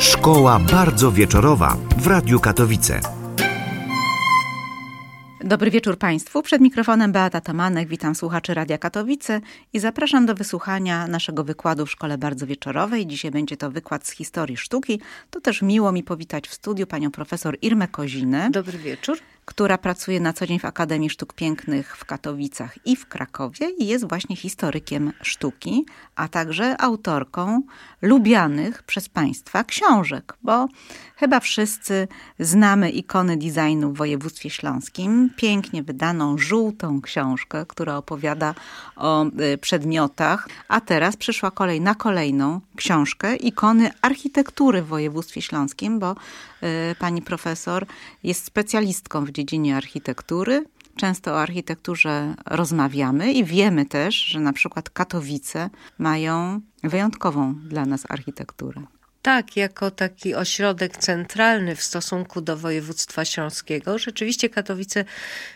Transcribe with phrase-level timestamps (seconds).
[0.00, 3.00] Szkoła bardzo wieczorowa w Radiu Katowice.
[5.44, 6.42] Dobry wieczór Państwu.
[6.42, 7.88] Przed mikrofonem Beata Tomanek.
[7.88, 9.40] Witam słuchaczy Radia Katowice
[9.72, 13.06] i zapraszam do wysłuchania naszego wykładu w Szkole Bardzo Wieczorowej.
[13.06, 15.00] Dzisiaj będzie to wykład z historii sztuki.
[15.30, 18.50] To też miło mi powitać w studiu panią profesor Irmę Kozinę.
[18.50, 19.18] Dobry wieczór
[19.50, 23.86] która pracuje na co dzień w Akademii Sztuk Pięknych w Katowicach i w Krakowie i
[23.86, 27.62] jest właśnie historykiem sztuki, a także autorką
[28.02, 30.68] lubianych przez Państwa książek, bo
[31.16, 35.30] chyba wszyscy znamy ikony designu w województwie śląskim.
[35.36, 38.54] Pięknie wydaną żółtą książkę, która opowiada
[38.96, 45.98] o y, przedmiotach, a teraz przyszła kolej na kolejną książkę ikony architektury w województwie śląskim,
[45.98, 47.86] bo y, pani profesor
[48.22, 50.64] jest specjalistką w dziedzinie architektury.
[50.96, 58.06] Często o architekturze rozmawiamy i wiemy też, że na przykład Katowice mają wyjątkową dla nas
[58.08, 58.82] architekturę.
[59.22, 65.04] Tak, jako taki ośrodek centralny w stosunku do województwa śląskiego, rzeczywiście Katowice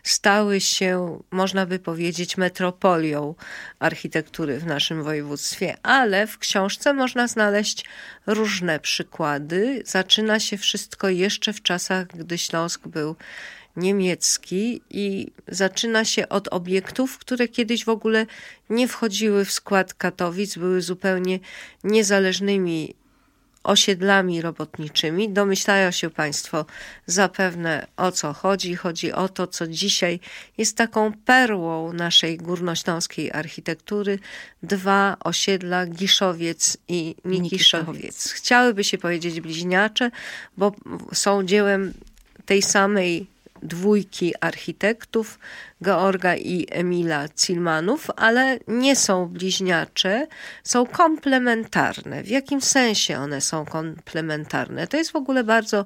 [0.03, 3.35] stały się, można by powiedzieć, metropolią
[3.79, 7.85] architektury w naszym województwie, ale w książce można znaleźć
[8.27, 9.83] różne przykłady.
[9.87, 13.17] Zaczyna się wszystko jeszcze w czasach, gdy Śląsk był
[13.77, 18.27] niemiecki i zaczyna się od obiektów, które kiedyś w ogóle
[18.70, 21.39] nie wchodziły w skład Katowic, były zupełnie
[21.84, 22.95] niezależnymi
[23.64, 25.30] osiedlami robotniczymi.
[25.30, 26.67] Domyślają się Państwo
[27.07, 28.77] zapewne o co chodzi.
[28.77, 30.20] Chodzi o to, co dzisiaj
[30.58, 34.18] jest taką perłą naszej górnośląskiej architektury.
[34.63, 38.33] Dwa osiedla, Giszowiec i Mikiszowiec.
[38.33, 40.11] Chciałyby się powiedzieć bliźniacze,
[40.57, 40.73] bo
[41.13, 41.95] są dziełem
[42.46, 43.33] tej samej
[43.64, 45.39] dwójki architektów,
[45.85, 50.27] Georga i Emila Cilmanów, ale nie są bliźniacze,
[50.64, 52.23] są komplementarne.
[52.23, 54.86] W jakim sensie one są komplementarne?
[54.86, 55.85] To jest w ogóle bardzo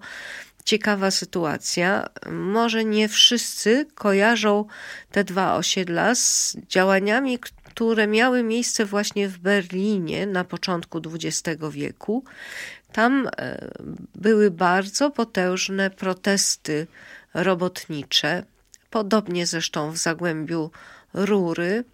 [0.65, 2.09] ciekawa sytuacja.
[2.31, 4.65] Może nie wszyscy kojarzą
[5.11, 12.25] te dwa osiedla z działaniami, które miały miejsce właśnie w Berlinie na początku XX wieku.
[12.93, 13.69] Tam e,
[14.15, 16.87] były bardzo potężne protesty
[17.43, 18.45] robotnicze,
[18.91, 20.71] podobnie zresztą w Zagłębiu
[21.15, 21.85] Rury.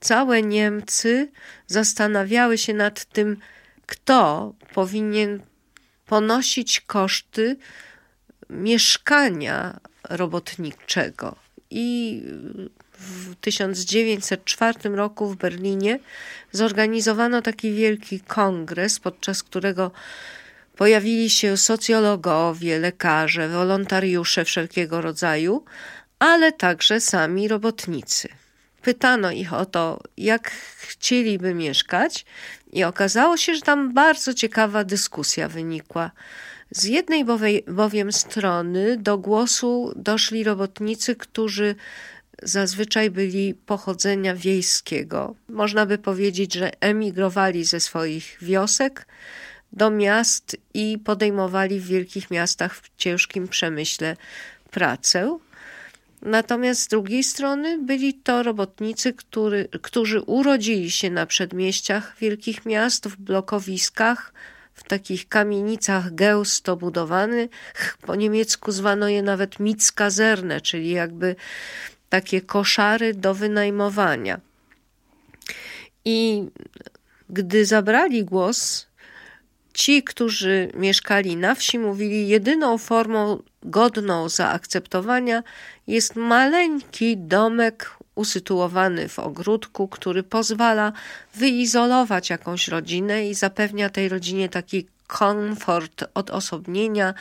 [0.00, 1.30] Całe Niemcy
[1.66, 3.36] zastanawiały się nad tym,
[3.86, 5.42] kto powinien
[6.06, 7.56] ponosić koszty
[8.50, 11.36] mieszkania robotniczego.
[11.70, 12.22] I
[12.98, 15.98] w 1904 roku w Berlinie
[16.52, 19.90] zorganizowano taki wielki kongres, podczas którego
[20.78, 25.64] Pojawili się socjologowie, lekarze, wolontariusze wszelkiego rodzaju,
[26.18, 28.28] ale także sami robotnicy.
[28.82, 32.24] Pytano ich o to, jak chcieliby mieszkać,
[32.72, 36.10] i okazało się, że tam bardzo ciekawa dyskusja wynikła.
[36.70, 37.24] Z jednej
[37.66, 41.74] bowiem strony do głosu doszli robotnicy, którzy
[42.42, 45.34] zazwyczaj byli pochodzenia wiejskiego.
[45.48, 49.06] Można by powiedzieć, że emigrowali ze swoich wiosek
[49.72, 54.16] do miast i podejmowali w wielkich miastach w ciężkim przemyśle
[54.70, 55.38] pracę.
[56.22, 63.08] Natomiast z drugiej strony byli to robotnicy, który, którzy urodzili się na przedmieściach wielkich miast,
[63.08, 64.32] w blokowiskach,
[64.74, 67.50] w takich kamienicach gęsto budowanych.
[68.06, 71.36] Po niemiecku zwano je nawet Mitzkazerne, czyli jakby
[72.08, 74.40] takie koszary do wynajmowania.
[76.04, 76.44] I
[77.30, 78.87] gdy zabrali głos
[79.78, 85.42] Ci, którzy mieszkali na wsi, mówili, jedyną formą godną zaakceptowania
[85.86, 90.92] jest maleńki domek usytuowany w ogródku, który pozwala
[91.34, 97.14] wyizolować jakąś rodzinę i zapewnia tej rodzinie taki komfort odosobnienia,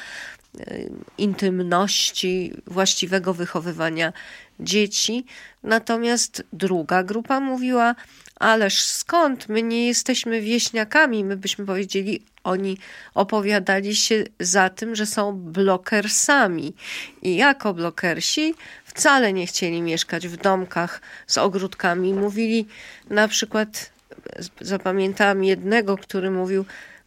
[0.60, 4.14] y, intymności, właściwego wychowywania
[4.60, 5.26] dzieci.
[5.64, 7.96] Natomiast druga grupa mówiła:
[8.40, 9.50] Ależ skąd?
[9.50, 12.78] My nie jesteśmy wieśniakami, my byśmy powiedzieli, oni
[13.14, 16.74] opowiadali się za tym, że są blokersami.
[17.22, 18.56] I jako blokersi
[18.86, 22.14] wcale nie chcieli mieszkać w domkach z ogródkami.
[22.14, 22.68] Mówili
[23.10, 23.92] na przykład,
[24.62, 26.66] zapamiętałam jednego, który mówił: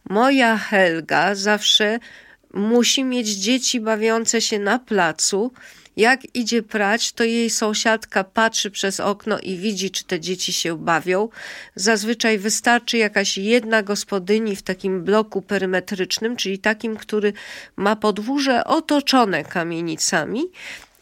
[0.09, 1.99] Moja Helga zawsze
[2.53, 5.51] musi mieć dzieci bawiące się na placu
[5.97, 10.77] jak idzie prać, to jej sąsiadka patrzy przez okno i widzi, czy te dzieci się
[10.77, 11.29] bawią.
[11.75, 17.33] Zazwyczaj wystarczy jakaś jedna gospodyni w takim bloku perymetrycznym, czyli takim, który
[17.75, 20.43] ma podwórze otoczone kamienicami.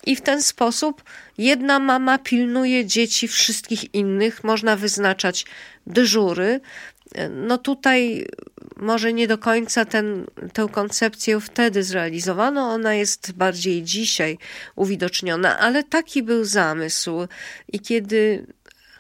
[0.06, 1.04] I w ten sposób
[1.38, 5.46] jedna mama pilnuje dzieci wszystkich innych, można wyznaczać
[5.88, 6.60] dyżury.
[7.30, 8.28] No tutaj
[8.78, 14.38] może nie do końca ten, tę koncepcję wtedy zrealizowano, ona jest bardziej dzisiaj
[14.76, 17.28] uwidoczniona, ale taki był zamysł.
[17.74, 18.46] I kiedy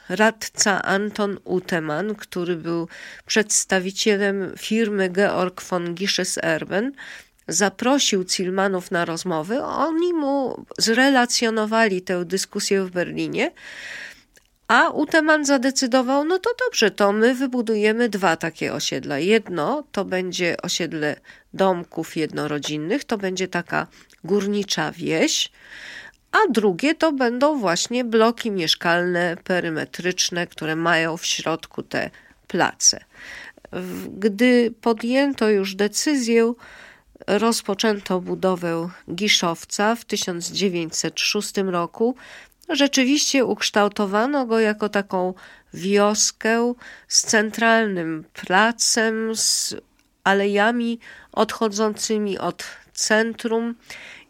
[0.10, 2.88] radca Anton Uteman, który był
[3.26, 6.92] przedstawicielem firmy Georg von Gisches-Erben,
[7.48, 13.52] zaprosił Cilmanów na rozmowy, oni mu zrelacjonowali tę dyskusję w Berlinie.
[14.70, 19.20] A Uteman zadecydował, no to dobrze, to my wybudujemy dwa takie osiedla.
[19.20, 21.16] Jedno to będzie osiedle
[21.54, 23.88] domków jednorodzinnych, to będzie taka
[24.24, 25.52] górnicza wieś,
[26.32, 32.10] a drugie to będą właśnie bloki mieszkalne, perymetryczne, które mają w środku te
[32.48, 33.00] place.
[34.18, 36.54] Gdy podjęto już decyzję,
[37.28, 42.16] rozpoczęto budowę Giszowca w 1906 roku
[42.70, 45.34] rzeczywiście ukształtowano go jako taką
[45.74, 46.74] wioskę
[47.08, 49.76] z centralnym placem, z
[50.24, 51.00] alejami
[51.32, 52.64] odchodzącymi od
[52.94, 53.76] centrum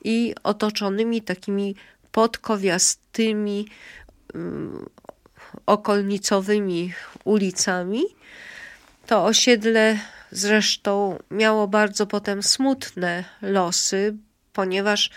[0.03, 1.75] i otoczonymi takimi
[2.12, 3.68] podkowiastymi,
[4.33, 4.85] um,
[5.65, 6.94] okolnicowymi
[7.24, 8.03] ulicami.
[9.07, 10.00] To osiedle
[10.31, 14.15] zresztą miało bardzo potem smutne losy,
[14.53, 15.09] ponieważ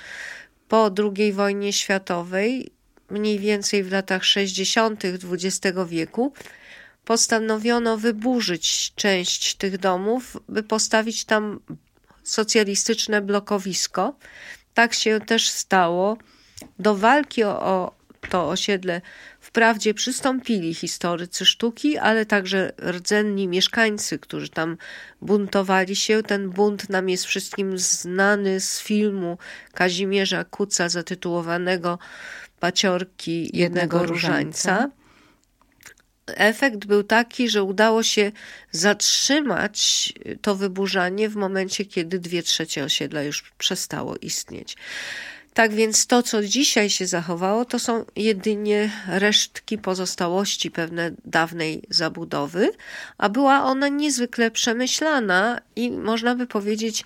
[0.69, 2.73] po II wojnie światowej
[3.13, 5.03] mniej więcej w latach 60.
[5.05, 6.33] XX wieku,
[7.05, 11.61] postanowiono wyburzyć część tych domów, by postawić tam
[12.23, 14.15] socjalistyczne blokowisko.
[14.75, 16.17] Tak się też stało.
[16.79, 17.95] Do walki o,
[18.31, 19.01] to osiedle
[19.41, 24.77] wprawdzie przystąpili historycy sztuki, ale także rdzenni mieszkańcy, którzy tam
[25.23, 26.23] buntowali się.
[26.23, 29.39] Ten bunt nam jest wszystkim znany z filmu
[29.75, 31.99] Kazimierza Kuca zatytułowanego
[32.63, 34.91] paciorki jednego różańca.
[36.27, 38.33] Efekt był taki, że udało się
[38.71, 40.13] zatrzymać
[40.43, 44.77] to wyburzanie w momencie, kiedy dwie trzecie osiedla już przestało istnieć.
[45.55, 52.71] Tak więc to, co dzisiaj się zachowało, to są jedynie resztki pozostałości pewne dawnej zabudowy,
[53.19, 57.05] a była ona niezwykle przemyślana i można by powiedzieć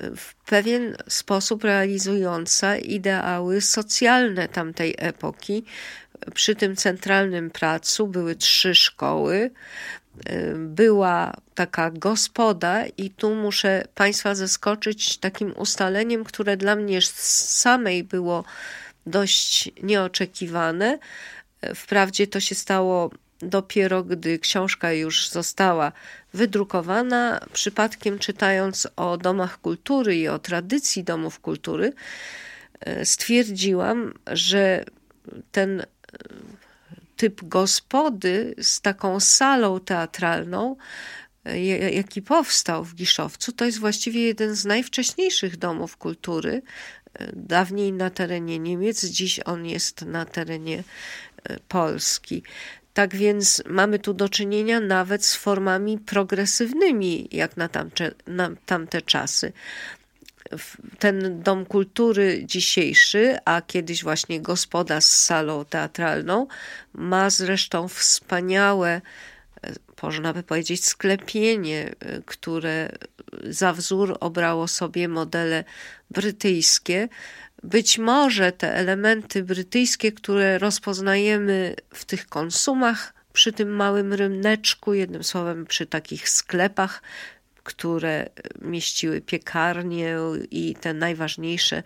[0.00, 5.64] w pewien sposób realizująca ideały socjalne tamtej epoki.
[6.34, 9.50] Przy tym centralnym placu były trzy szkoły,
[10.56, 18.44] była taka gospoda, i tu muszę Państwa zaskoczyć takim ustaleniem, które dla mnie samej było
[19.06, 20.98] dość nieoczekiwane.
[21.74, 23.10] Wprawdzie to się stało
[23.44, 25.92] dopiero gdy książka już została
[26.34, 31.92] wydrukowana, przypadkiem czytając o domach kultury i o tradycji domów kultury,
[32.80, 34.84] e, stwierdziłam, że
[35.52, 35.86] ten e,
[37.16, 40.76] typ gospody z taką salą teatralną,
[41.44, 41.60] e,
[41.92, 46.62] jaki powstał w Giszowcu, to jest właściwie jeden z najwcześniejszych domów kultury.
[47.32, 50.82] Dawniej na terenie Niemiec, dziś on jest na terenie
[51.68, 52.42] Polski.
[52.94, 59.02] Tak więc mamy tu do czynienia nawet z formami progresywnymi, jak na tamte, na tamte
[59.02, 59.52] czasy.
[60.98, 66.46] Ten dom kultury dzisiejszy, a kiedyś właśnie gospoda z salą teatralną,
[66.92, 69.00] ma zresztą wspaniałe,
[70.02, 71.94] można by powiedzieć, sklepienie,
[72.26, 72.90] które
[73.44, 75.64] za wzór obrało sobie modele
[76.10, 77.08] brytyjskie
[77.64, 85.24] być może te elementy brytyjskie, które rozpoznajemy w tych konsumach, przy tym małym ryneczku, jednym
[85.24, 87.02] słowem przy takich sklepach,
[87.62, 88.28] które
[88.60, 90.18] mieściły piekarnię
[90.50, 91.82] i te najważniejsze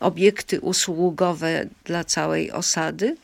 [0.00, 3.16] obiekty usługowe dla całej osady,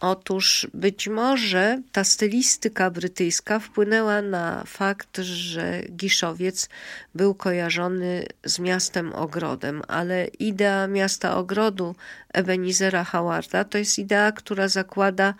[0.00, 6.68] Otóż być może ta stylistyka brytyjska wpłynęła na fakt, że Giszowiec
[7.14, 11.94] był kojarzony z miastem ogrodem, ale idea miasta ogrodu
[12.32, 15.34] Ebenizera Howarda to jest idea, która zakłada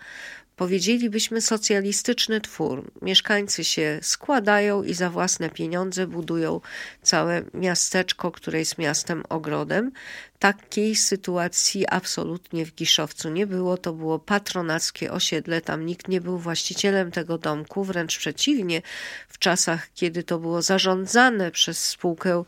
[0.58, 2.90] powiedzielibyśmy socjalistyczny twór.
[3.02, 6.60] Mieszkańcy się składają i za własne pieniądze budują
[7.02, 9.92] całe miasteczko, które jest miastem ogrodem.
[10.38, 13.76] Takiej sytuacji absolutnie w Giszowcu nie było.
[13.76, 18.82] To było patronackie osiedle, tam nikt nie był właścicielem tego domku, wręcz przeciwnie.
[19.28, 22.44] W czasach, kiedy to było zarządzane przez spółkę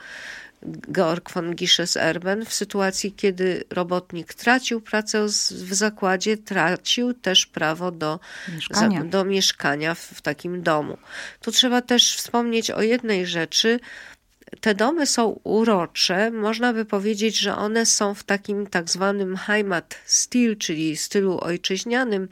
[0.92, 8.20] Georg von Gisches-Erben w sytuacji, kiedy robotnik tracił pracę w zakładzie, tracił też prawo do
[8.54, 10.98] mieszkania, do mieszkania w, takim domu.
[11.40, 13.80] Tu trzeba też wspomnieć o jednej rzeczy.
[14.60, 16.30] Te domy są urocze.
[16.30, 22.28] Można by powiedzieć, że one są w takim tak zwanym Heimat Stil, czyli stylu ojczyźnianym,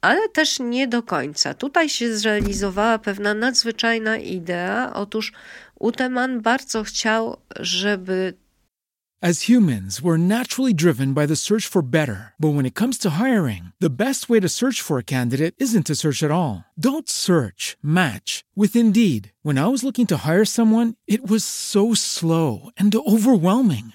[0.00, 1.54] ale też nie do końca.
[1.54, 4.92] Tutaj się zrealizowała pewna nadzwyczajna idea.
[4.94, 5.32] Otóż
[5.80, 8.34] Uteman bardzo chciał, żeby
[9.22, 12.34] As humans, we're naturally driven by the search for better.
[12.38, 15.86] But when it comes to hiring, the best way to search for a candidate isn't
[15.86, 16.64] to search at all.
[16.78, 19.32] Don't search, match with Indeed.
[19.42, 23.94] When I was looking to hire someone, it was so slow and overwhelming.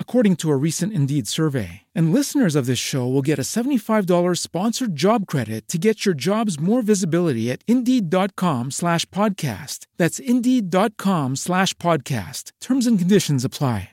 [0.00, 1.82] according to a recent Indeed survey.
[1.94, 6.14] And listeners of this show will get a $75 sponsored job credit to get your
[6.14, 9.86] jobs more visibility at Indeed.com slash podcast.
[9.98, 12.52] That's Indeed.com slash podcast.
[12.62, 13.90] Terms and conditions apply.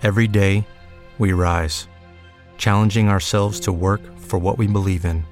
[0.00, 0.64] Every day,
[1.18, 1.88] we rise,
[2.56, 5.24] challenging ourselves to work for what we believe in.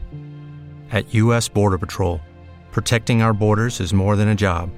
[0.90, 1.48] At U.S.
[1.48, 2.20] Border Patrol,
[2.72, 4.70] protecting our borders is more than a job,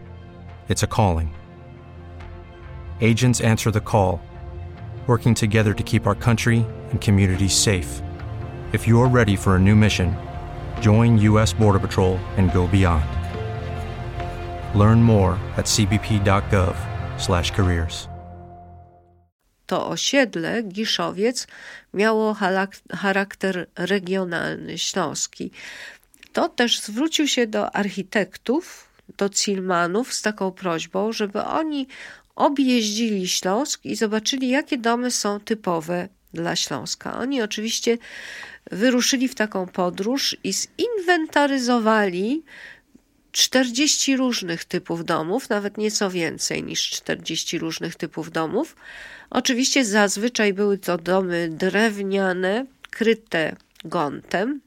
[0.69, 1.35] it's a calling.
[3.01, 4.21] Agents answer the call,
[5.09, 8.03] working together to keep our country and communities safe.
[8.73, 10.15] If you're ready for a new mission,
[10.83, 11.55] join U.S.
[11.55, 13.07] Border Patrol and go beyond.
[14.79, 18.09] Learn more at cbp.gov/careers.
[19.69, 21.47] to osiedle Giszowiec
[21.95, 22.37] miało
[22.97, 25.51] charakter regionalny, śląski.
[26.33, 31.87] To też zwrócił się do architektów, do Cilmanów z taką prośbą, żeby oni
[32.39, 37.19] objeździli Śląsk i zobaczyli, jakie domy są typowe dla Śląska.
[37.19, 37.99] Oni oczywiście
[38.71, 42.43] wyruszyli w taką podróż i zinwentaryzowali
[43.33, 48.77] 40 różnych typów domów, nawet nieco więcej niż 40 różnych typów domów.
[49.31, 54.61] Oczywiście zazwyczaj były to domy drewniane, kryte gontem.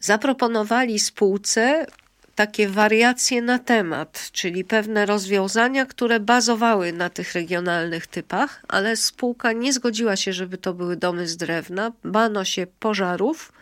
[0.00, 1.86] Zaproponowali spółce
[2.34, 9.52] takie wariacje na temat, czyli pewne rozwiązania, które bazowały na tych regionalnych typach, ale spółka
[9.52, 13.52] nie zgodziła się, żeby to były domy z drewna, bano się pożarów,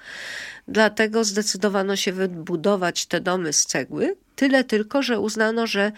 [0.69, 4.17] dlatego zdecydowano się wybudować te domy z cegły.
[4.37, 5.93] Tyle tylko, że uznano, że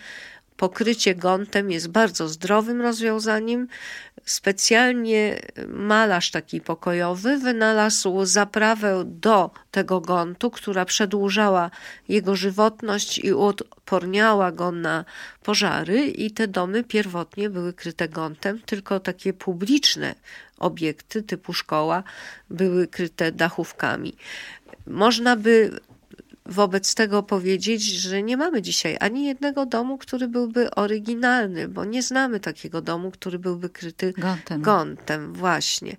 [0.63, 3.69] pokrycie gontem jest bardzo zdrowym rozwiązaniem.
[4.25, 11.71] Specjalnie malarz taki pokojowy wynalazł zaprawę do tego gontu, która przedłużała
[12.09, 15.05] jego żywotność i uodporniała go na
[15.43, 20.15] pożary i te domy pierwotnie były kryte gontem, tylko takie publiczne
[20.59, 22.03] obiekty typu szkoła
[22.51, 24.17] były kryte dachówkami.
[24.87, 25.81] Można by
[26.47, 32.03] wobec tego powiedzieć, że nie mamy dzisiaj ani jednego domu, który byłby oryginalny, bo nie
[32.03, 34.63] znamy takiego domu, który byłby kryty gontem.
[34.63, 35.97] gontem właśnie.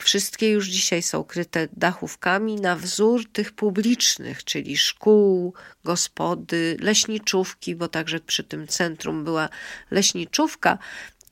[0.00, 5.54] Wszystkie już dzisiaj są kryte dachówkami na wzór tych publicznych, czyli szkół,
[5.84, 9.48] gospody, leśniczówki, bo także przy tym centrum była
[9.90, 10.78] leśniczówka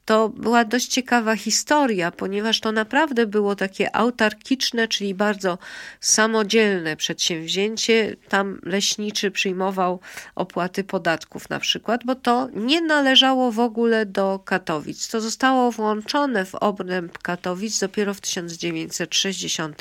[0.05, 5.59] to była dość ciekawa historia, ponieważ to naprawdę było takie autarkiczne, czyli bardzo
[6.01, 8.17] samodzielne przedsięwzięcie.
[8.29, 10.01] Tam leśniczy przyjmował
[10.35, 15.09] opłaty podatków na przykład, bo to nie należało w ogóle do Katowic.
[15.09, 19.81] To zostało włączone w obręb Katowic dopiero w 1960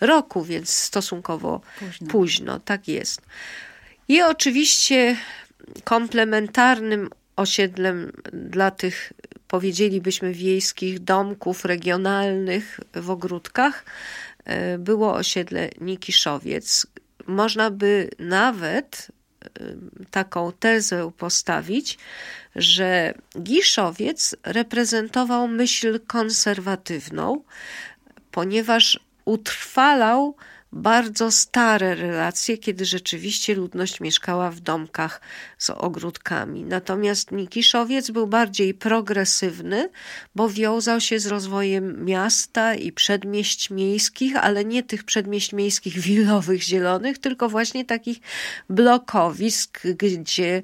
[0.00, 3.22] roku, więc stosunkowo późno, późno tak jest.
[4.08, 5.16] I oczywiście
[5.84, 9.12] komplementarnym osiedlem dla tych
[9.52, 13.84] powiedzielibyśmy wiejskich domków regionalnych w ogródkach
[14.44, 16.86] e, było osiedle Nikiszowiec.
[17.26, 19.08] Można by nawet
[19.44, 19.48] e,
[20.10, 21.98] taką tezę postawić,
[22.56, 27.44] że Giszowiec reprezentował myśl konserwatywną,
[28.30, 30.36] ponieważ utrwalał
[30.72, 35.20] bardzo stare relacje, kiedy rzeczywiście ludność mieszkała w domkach
[35.58, 36.64] z ogródkami.
[36.64, 39.90] Natomiast Nikiszowiec był bardziej progresywny,
[40.34, 46.62] bo wiązał się z rozwojem miasta i przedmieść miejskich, ale nie tych przedmieść miejskich willowych,
[46.62, 48.18] zielonych, tylko właśnie takich
[48.68, 50.62] blokowisk, gdzie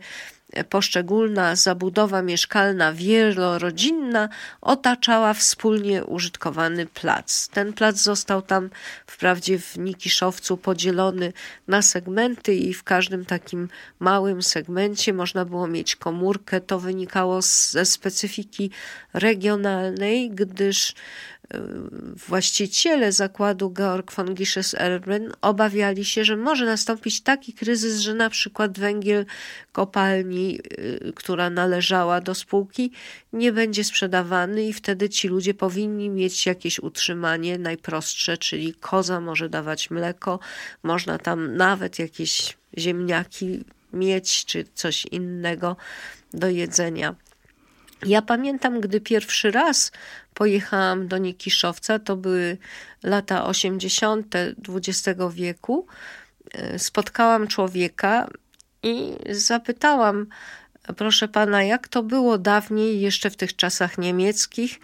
[0.69, 4.28] poszczególna zabudowa mieszkalna wielorodzinna
[4.61, 7.49] otaczała wspólnie użytkowany plac.
[7.49, 8.71] Ten plac został tam
[9.07, 11.33] wprawdzie w Nikiszowcu podzielony
[11.69, 16.61] na segmenty i w każdym takim małym segmencie można było mieć komórkę.
[16.61, 18.71] To wynikało ze specyfiki
[19.14, 20.95] regionalnej, gdyż
[22.28, 28.31] właściciele zakładu Georg von Gisches Erben obawiali się, że może nastąpić taki kryzys, że na
[28.31, 29.26] przykład węgiel
[29.73, 32.93] kopalni, y, która należała do spółki,
[33.33, 39.49] nie będzie sprzedawany i wtedy ci ludzie powinni mieć jakieś utrzymanie najprostsze, czyli koza może
[39.49, 40.38] dawać mleko,
[40.83, 45.76] można tam nawet jakieś ziemniaki mieć czy coś innego
[46.35, 47.14] do jedzenia.
[48.07, 49.93] Ja pamiętam, gdy pierwszy raz
[50.35, 52.59] pojechałam do Nikiszowca, to były
[53.02, 54.35] lata 80.
[54.69, 55.87] XX wieku.
[56.52, 58.28] E, spotkałam człowieka
[58.83, 60.26] i zapytałam,
[60.97, 64.81] proszę pana, jak to było dawniej, jeszcze w tych czasach niemieckich.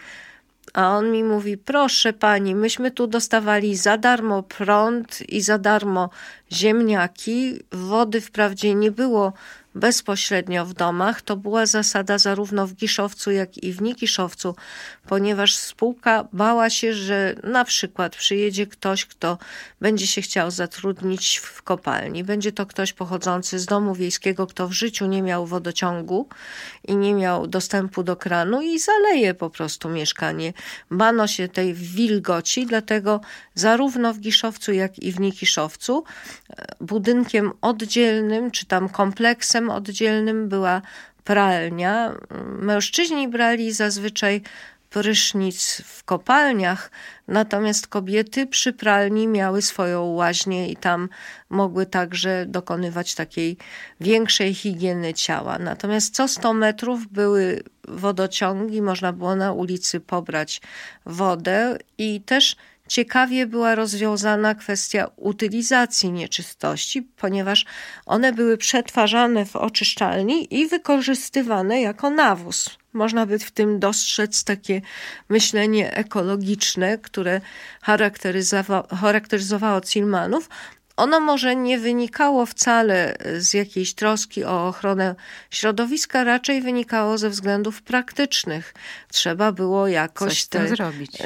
[0.73, 6.09] A on mi mówi: Proszę pani, myśmy tu dostawali za darmo prąd i za darmo
[6.51, 7.59] ziemniaki.
[7.71, 9.33] Wody wprawdzie nie było
[9.75, 11.21] bezpośrednio w domach.
[11.21, 14.55] To była zasada zarówno w Giszowcu, jak i w Nikiszowcu,
[15.07, 19.37] ponieważ spółka bała się, że na przykład przyjedzie ktoś, kto
[19.81, 22.23] będzie się chciał zatrudnić w kopalni.
[22.23, 26.27] Będzie to ktoś pochodzący z domu wiejskiego, kto w życiu nie miał wodociągu
[26.87, 30.53] i nie miał dostępu do kranu i zaleje po prostu mieszkanie.
[30.91, 33.21] Bano się tej wilgoci, dlatego
[33.53, 36.03] zarówno w Giszowcu, jak i w Nikiszowcu
[36.49, 40.81] e, budynkiem oddzielnym, czy tam kompleksem oddzielnym była
[41.23, 42.15] pralnia.
[42.59, 44.41] Mężczyźni brali zazwyczaj
[44.89, 46.91] prysznic w kopalniach,
[47.27, 51.09] natomiast kobiety przy pralni miały swoją łaźnię i tam
[51.49, 53.57] mogły także dokonywać takiej
[53.99, 55.59] większej higieny ciała.
[55.59, 60.61] Natomiast co 100 metrów były wodociągi, można było na ulicy pobrać
[61.05, 62.55] wodę i też
[62.87, 67.65] ciekawie była rozwiązana kwestia utylizacji nieczystości, ponieważ
[68.05, 72.77] one były przetwarzane w oczyszczalni i wykorzystywane jako nawóz.
[72.93, 74.81] Można by w tym dostrzec takie
[75.29, 77.41] myślenie ekologiczne, które
[78.91, 80.49] charakteryzowało, Cilmanów,
[80.97, 85.15] ono może nie wynikało wcale z jakiejś troski o ochronę
[85.51, 88.73] środowiska, raczej wynikało ze względów praktycznych.
[89.11, 90.67] Trzeba było jakoś te,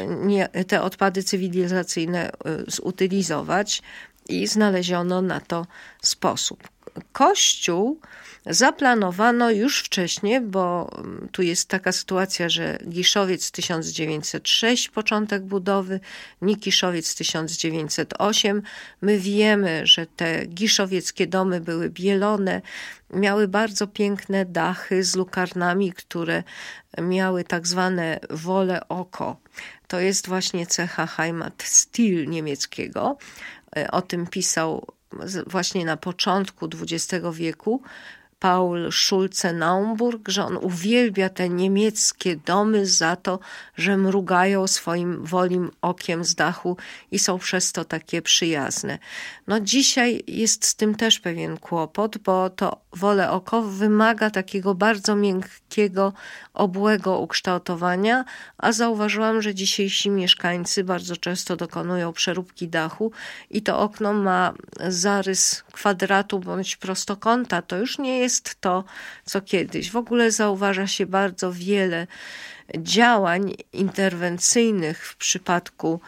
[0.08, 2.32] nie, te odpady cywilizacyjne y,
[2.68, 3.82] zutylizować
[4.30, 5.66] i znaleziono na to
[6.02, 6.68] sposób.
[7.12, 8.00] Kościół
[8.46, 16.00] zaplanowano już wcześniej, bo mm, tu jest taka sytuacja, że Giszowiec 1906 początek budowy,
[16.42, 18.62] Nikiszowiec 1908.
[19.02, 22.62] My wiemy, że te giszowieckie domy były bielone,
[23.14, 26.44] miały bardzo piękne dachy z lukarnami, które
[27.02, 29.38] miały tak zwane wole oko.
[29.88, 33.18] To jest właśnie cecha Heimatstil niemieckiego.
[33.78, 34.88] E, o tym pisał
[35.48, 37.82] właśnie na początku XX wieku
[38.40, 43.40] Paul Schulze-Naumburg, że on uwielbia te niemieckie domy za to,
[43.78, 46.78] że mrugają swoim wolim okiem z dachu
[47.12, 49.00] i są przez to takie przyjazne.
[49.48, 55.16] No dzisiaj jest z tym też pewien kłopot, bo to wolę oko wymaga takiego bardzo
[55.16, 56.14] miękkiego,
[56.54, 58.26] obłego ukształtowania,
[58.58, 63.12] a zauważyłam, że dzisiejsi mieszkańcy bardzo często dokonują przeróbki dachu
[63.50, 64.54] i to okno ma
[64.88, 67.62] zarys kwadratu bądź prostokąta.
[67.62, 68.29] To już nie jest
[68.60, 68.84] to,
[69.26, 69.92] co kiedyś.
[69.92, 72.08] W ogóle zauważa się bardzo wiele
[72.78, 76.00] działań interwencyjnych w przypadku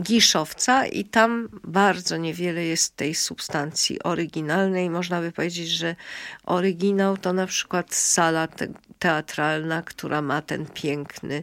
[0.00, 4.90] Giszowca i tam bardzo niewiele jest tej substancji oryginalnej.
[4.90, 5.96] Można by powiedzieć, że
[6.44, 11.42] oryginał to na przykład sala te teatralna, która ma ten piękny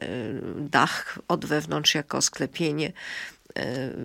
[0.00, 0.06] e,
[0.56, 2.92] dach od wewnątrz jako sklepienie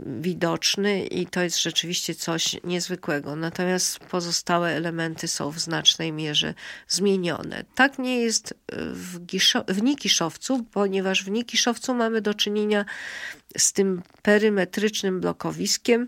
[0.05, 3.35] widoczny i to jest rzeczywiście coś niezwykłego.
[3.35, 6.53] Natomiast pozostałe elementy są w znacznej mierze
[6.87, 7.65] zmienione.
[7.75, 8.53] Tak nie jest
[8.93, 12.85] w, Giszo w Nikiszowcu, ponieważ w Nikiszowcu mamy do czynienia
[13.57, 16.07] z tym perymetrycznym blokowiskiem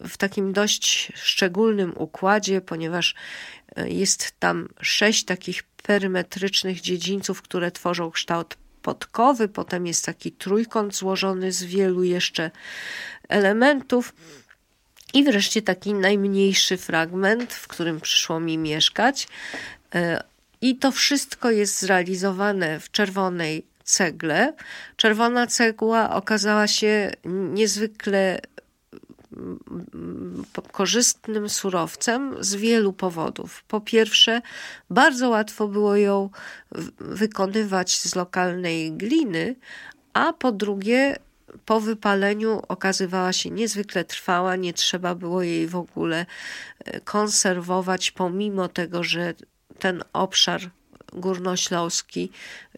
[0.00, 3.14] w takim dość szczególnym układzie, ponieważ
[3.76, 10.96] e, jest tam sześć takich perymetrycznych dziedzińców, które tworzą kształt podkowy, potem jest taki trójkąt
[10.96, 12.50] złożony z wielu jeszcze
[13.28, 14.14] elementów.
[15.14, 19.28] I wreszcie taki najmniejszy fragment, w którym przyszło mi mieszkać.
[19.94, 20.22] E,
[20.60, 24.52] I to wszystko jest zrealizowane w czerwonej cegle.
[24.96, 28.40] Czerwona cegła okazała się niezwykle
[30.72, 33.64] korzystnym surowcem z wielu powodów.
[33.68, 34.42] Po pierwsze,
[34.90, 36.30] bardzo łatwo było ją
[36.98, 39.56] wykonywać z lokalnej gliny,
[40.12, 41.16] a po drugie,
[41.66, 46.26] po wypaleniu okazywała się niezwykle trwała, nie trzeba było jej w ogóle
[46.84, 49.34] e, konserwować, pomimo tego, że
[49.78, 50.70] ten obszar
[51.12, 52.30] górnośląski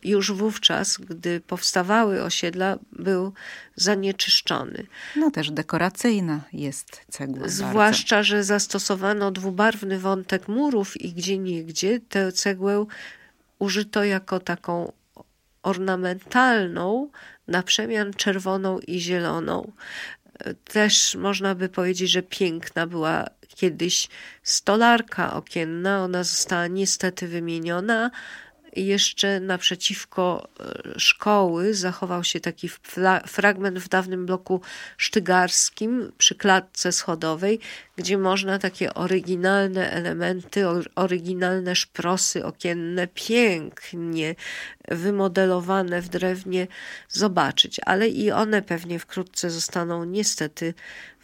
[0.02, 3.32] już wówczas, gdy powstawały osiedla, był
[3.76, 4.86] zanieczyszczony.
[5.16, 7.48] No też dekoracyjna jest cegła.
[7.48, 8.28] Zwłaszcza, bardzo.
[8.28, 12.86] że zastosowano dwubarwny wątek murów i gdzie niegdzie tę cegłę
[13.58, 14.92] użyto jako taką
[15.62, 17.10] ornamentalną,
[17.48, 19.72] na przemian czerwoną i zieloną.
[20.64, 24.08] Też można by powiedzieć, że piękna była kiedyś
[24.42, 26.04] stolarka okienna.
[26.04, 28.10] Ona została niestety wymieniona.
[28.76, 32.68] Jeszcze naprzeciwko e, szkoły zachował się taki
[33.26, 34.60] fragment w dawnym bloku
[34.96, 37.60] sztygarskim przy klatce schodowej,
[37.96, 44.34] gdzie można takie oryginalne elementy, oryginalne szprosy okienne, pięknie
[44.88, 46.66] wymodelowane w drewnie
[47.08, 50.74] zobaczyć, ale i one pewnie wkrótce zostaną niestety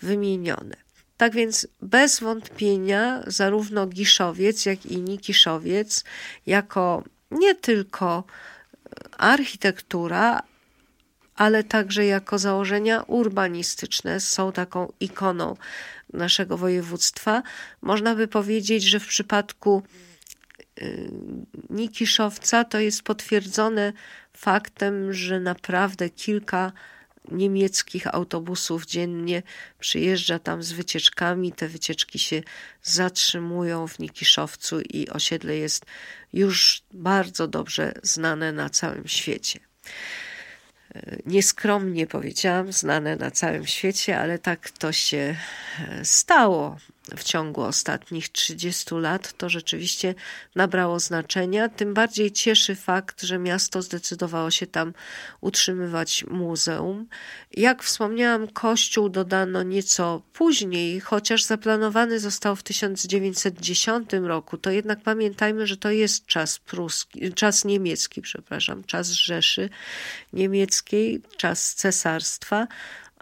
[0.03, 0.88] wymienione.
[1.19, 6.05] Tak więc bez wątpienia zarówno Giszowiec, jak i Nikiszowiec
[6.47, 8.25] jako nie tylko
[9.19, 10.43] architektura,
[11.35, 15.57] ale także jako założenia urbanistyczne są taką ikoną
[16.13, 17.43] naszego województwa.
[17.83, 19.83] Można by powiedzieć, że w przypadku
[20.83, 21.11] y,
[21.71, 23.93] Nikiszowca to jest potwierdzone
[24.33, 26.73] faktem, że naprawdę kilka
[27.31, 29.43] niemieckich autobusów dziennie
[29.79, 31.53] przyjeżdża tam z wycieczkami.
[31.53, 32.43] Te wycieczki się
[32.83, 35.87] zatrzymują w Nikiszowcu i osiedle jest
[36.33, 39.61] już bardzo dobrze znane na całym świecie.
[41.27, 45.37] Nieskromnie powiedziałam, znane na całym świecie, ale tak to się
[46.03, 46.77] stało
[47.17, 50.15] w ciągu ostatnich 30 lat, to rzeczywiście
[50.55, 51.69] nabrało znaczenia.
[51.69, 54.93] Tym bardziej cieszy fakt, że miasto zdecydowało się tam
[55.41, 57.07] utrzymywać muzeum.
[57.57, 64.59] Jak wspomniałam, kościół dodano nieco później, chociaż zaplanowany został w 1910 roku.
[64.59, 69.71] To jednak pamiętajmy, że to jest czas pruski, czas niemiecki, przepraszam, czas Rzeszy
[70.33, 72.67] Niemieckiej, czas cesarstwa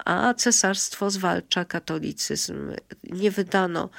[0.05, 2.73] a cesarstwo zwalcza katolicyzm.
[3.05, 3.91] Nie wydano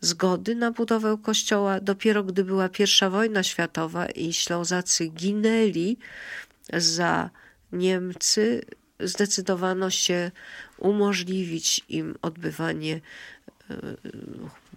[0.00, 1.80] zgody na budowę kościoła.
[1.80, 5.96] Dopiero gdy była pierwsza wojna światowa i Ślązacy ginęli
[6.72, 7.30] za
[7.72, 8.64] Niemcy,
[9.00, 10.30] zdecydowano się
[10.78, 13.00] umożliwić im odbywanie
[13.70, 13.76] e,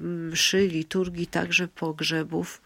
[0.03, 2.61] mszy, liturgii, także pogrzebów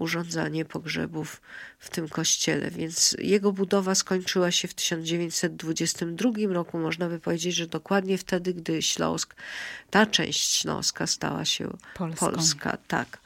[0.00, 1.40] urządzanie pogrzebów
[1.78, 2.70] w tym kościele.
[2.70, 6.78] Więc jego budowa skończyła się w 1922 roku.
[6.78, 9.34] Można by powiedzieć, że dokładnie wtedy, gdy Śląsk,
[9.90, 12.26] ta część Śląska stała się Polską.
[12.26, 12.78] Polska.
[12.88, 13.18] Tak.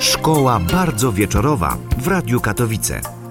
[0.00, 3.23] Szkoła bardzo wieczorowa w Radiu Katowice.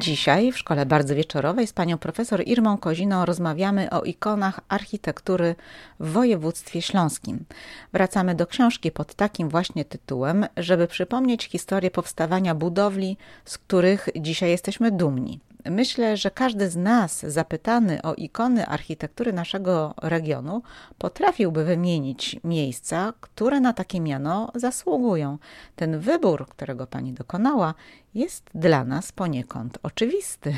[0.00, 5.54] Dzisiaj w Szkole Bardzo Wieczorowej z panią profesor Irmą Koziną rozmawiamy o ikonach architektury
[6.00, 7.44] w województwie śląskim.
[7.92, 14.50] Wracamy do książki pod takim właśnie tytułem, żeby przypomnieć historię powstawania budowli, z których dzisiaj
[14.50, 15.40] jesteśmy dumni.
[15.64, 20.62] Myślę, że każdy z nas zapytany o ikony architektury naszego regionu
[20.98, 25.38] potrafiłby wymienić miejsca, które na takie miano zasługują.
[25.76, 27.74] Ten wybór, którego pani dokonała,
[28.14, 30.56] jest dla nas poniekąd oczywisty.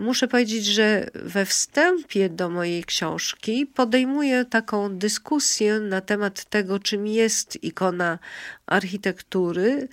[0.00, 7.06] Muszę powiedzieć, że we wstępie do mojej książki podejmuję taką dyskusję na temat tego, czym
[7.06, 8.18] jest ikona
[8.66, 9.88] architektury.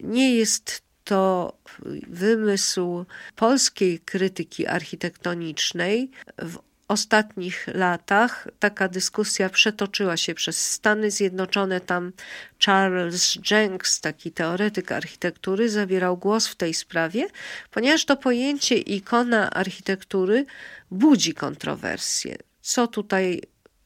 [0.00, 1.52] Nie jest to
[2.08, 3.04] wymysł
[3.36, 11.80] polskiej krytyki architektonicznej w ostatnich latach taka dyskusja przetoczyła się przez Stany Zjednoczone.
[11.80, 12.12] Tam
[12.66, 17.28] Charles Jenks, taki teoretyk architektury, zabierał głos w tej sprawie,
[17.70, 20.46] ponieważ to pojęcie ikona architektury
[20.90, 22.36] budzi kontrowersje.
[22.60, 23.42] Co tutaj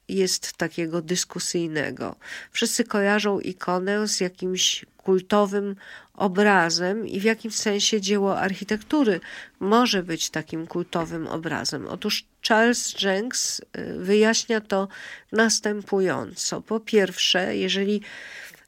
[0.08, 2.16] jest takiego dyskusyjnego?
[2.50, 5.76] Wszyscy kojarzą ikonę z jakimś kultowym
[6.14, 9.20] obrazem i w jakim sensie dzieło architektury
[9.60, 11.86] może być takim kultowym obrazem.
[11.88, 13.64] Otóż Charles Jenks y,
[13.98, 14.88] wyjaśnia to
[15.32, 16.60] następująco.
[16.60, 18.00] Po pierwsze, jeżeli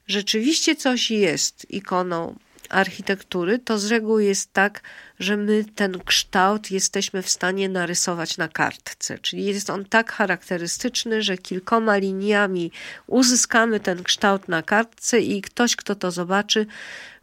[0.07, 2.35] rzeczywiście coś jest ikoną
[2.69, 4.81] architektury, to z reguły jest tak,
[5.19, 9.19] że my ten kształt jesteśmy w stanie narysować na kartce.
[9.19, 12.71] Czyli jest on tak charakterystyczny, że kilkoma liniami
[13.07, 16.65] uzyskamy ten kształt na kartce i ktoś, kto to zobaczy,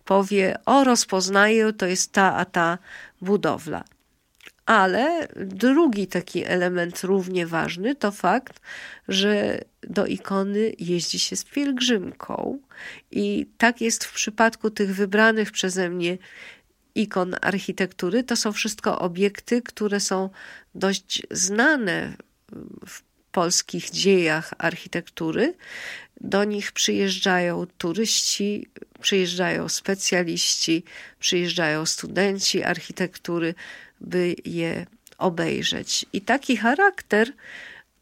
[0.05, 2.79] powie: O, rozpoznaję, to jest ta a ta
[3.21, 3.85] budowla.
[4.67, 8.61] Ale drugi taki element równie ważny to fakt,
[9.09, 12.59] że do ikony jeździ się z pielgrzymką.
[13.11, 16.19] I tak jest w przypadku tych wybranych przeze mnie
[16.95, 18.25] ikon architektury.
[18.25, 20.31] To są wszystko obiekty, które są
[20.75, 22.17] dość znane
[22.87, 23.03] w
[23.33, 25.55] polskich dziejach architektury.
[26.21, 28.67] Do nich przyjeżdżają turyści,
[29.01, 30.85] przyjeżdżają specjaliści,
[31.21, 33.55] przyjeżdżają studenci architektury,
[34.01, 34.87] by je
[35.19, 36.07] obejrzeć.
[36.13, 37.33] I taki charakter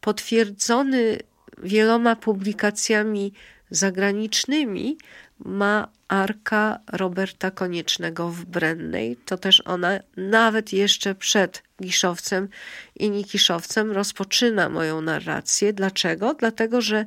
[0.01, 1.19] potwierdzony
[1.63, 3.33] wieloma publikacjami
[3.71, 4.99] zagranicznymi
[5.39, 9.17] ma arka Roberta Koniecznego w Brennej.
[9.17, 12.49] To też ona nawet jeszcze przed Giszowcem
[12.97, 15.73] i Nikiszowcem rozpoczyna moją narrację.
[15.73, 16.35] Dlaczego?
[16.35, 17.05] Dlatego, że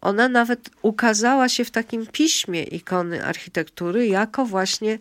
[0.00, 4.98] ona nawet ukazała się w takim piśmie ikony architektury jako właśnie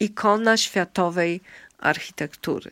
[0.00, 1.40] ikona światowej
[1.78, 2.70] architektury.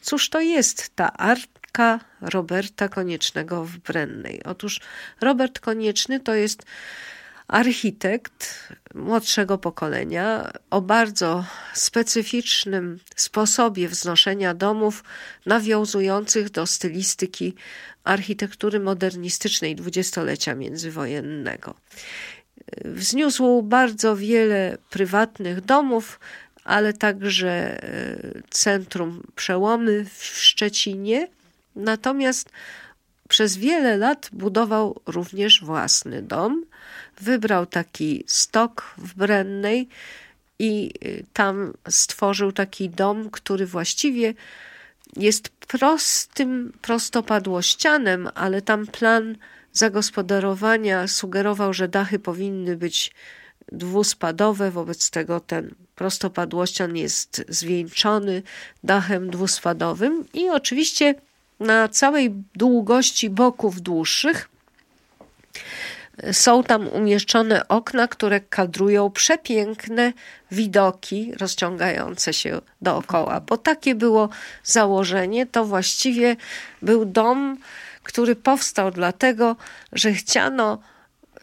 [0.00, 4.42] Cóż to jest ta arka Roberta Koniecznego w Brennej?
[4.44, 4.80] Otóż
[5.20, 6.62] Robert Konieczny to jest
[7.48, 15.04] architekt młodszego pokolenia o bardzo specyficznym sposobie wznoszenia domów,
[15.46, 17.54] nawiązujących do stylistyki
[18.04, 21.74] architektury modernistycznej dwudziestolecia międzywojennego.
[22.84, 26.20] Wzniósł bardzo wiele prywatnych domów,
[26.64, 28.18] ale także e,
[28.50, 31.28] centrum przełomy w Szczecinie.
[31.76, 32.50] Natomiast
[33.28, 36.64] przez wiele lat budował również własny dom.
[37.20, 39.88] Wybrał taki stok w Brennej
[40.58, 44.34] i y, tam stworzył taki dom, który właściwie
[45.16, 49.36] jest prostym prostopadłościanem, ale tam plan
[49.72, 53.12] zagospodarowania sugerował, że dachy powinny być
[53.72, 58.42] dwuspadowe, wobec tego ten prostopadłościan jest zwieńczony
[58.84, 61.14] dachem dwuspadowym i oczywiście
[61.60, 64.48] na całej długości boków dłuższych
[66.32, 70.12] są tam umieszczone okna, które kadrują przepiękne
[70.50, 74.28] widoki rozciągające się dookoła, bo takie było
[74.64, 75.46] założenie.
[75.46, 76.36] To właściwie
[76.82, 77.58] był dom,
[78.02, 79.56] który powstał dlatego,
[79.92, 80.78] że chciano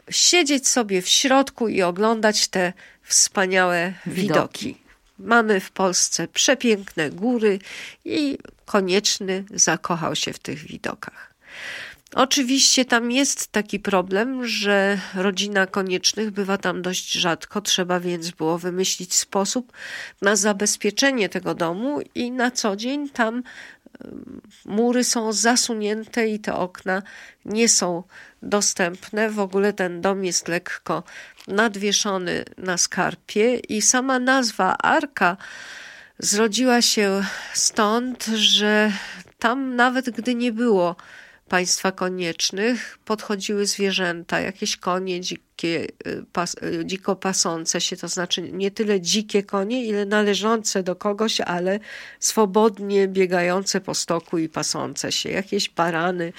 [0.10, 2.74] siedzieć sobie w środku i oglądać te
[3.12, 4.68] wspaniałe widoki.
[4.68, 4.82] widoki.
[5.20, 7.60] Mamy w Polsce przepiękne góry
[8.06, 11.34] i konieczny zakochał się w tych widokach.
[12.16, 18.58] Oczywiście tam jest taki problem, że rodzina koniecznych bywa tam dość rzadko, trzeba więc było
[18.58, 19.72] wymyślić sposób
[20.22, 23.44] na zabezpieczenie tego domu i na co dzień tam
[24.66, 27.04] mury są zasunięte i te okna
[27.46, 28.04] nie są
[28.42, 29.30] dostępne.
[29.30, 31.04] W ogóle ten dom jest lekko
[31.48, 35.38] nadwieszony na skarpie i sama nazwa Arka
[36.20, 37.24] zrodziła się
[37.54, 38.92] stąd, że
[39.40, 40.96] tam nawet gdy nie było
[41.52, 48.42] państwa koniecznych podchodziły zwierzęta, jakieś konie dzikie, y, pas, y, dziko pasące się, to znaczy
[48.42, 51.80] nie tyle dzikie konie, ile należące do kogoś, ale
[52.20, 56.34] swobodnie biegające po stoku i pasące się, jakieś barany.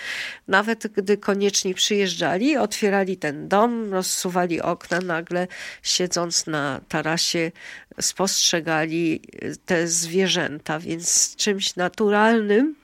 [0.49, 5.49] Nawet gdy konieczni przyjeżdżali, otwierali ten dom, rozsuwali okna, nagle
[5.83, 7.53] siedząc na tarasie
[8.01, 9.21] spostrzegali
[9.67, 12.82] te zwierzęta, więc czymś naturalnym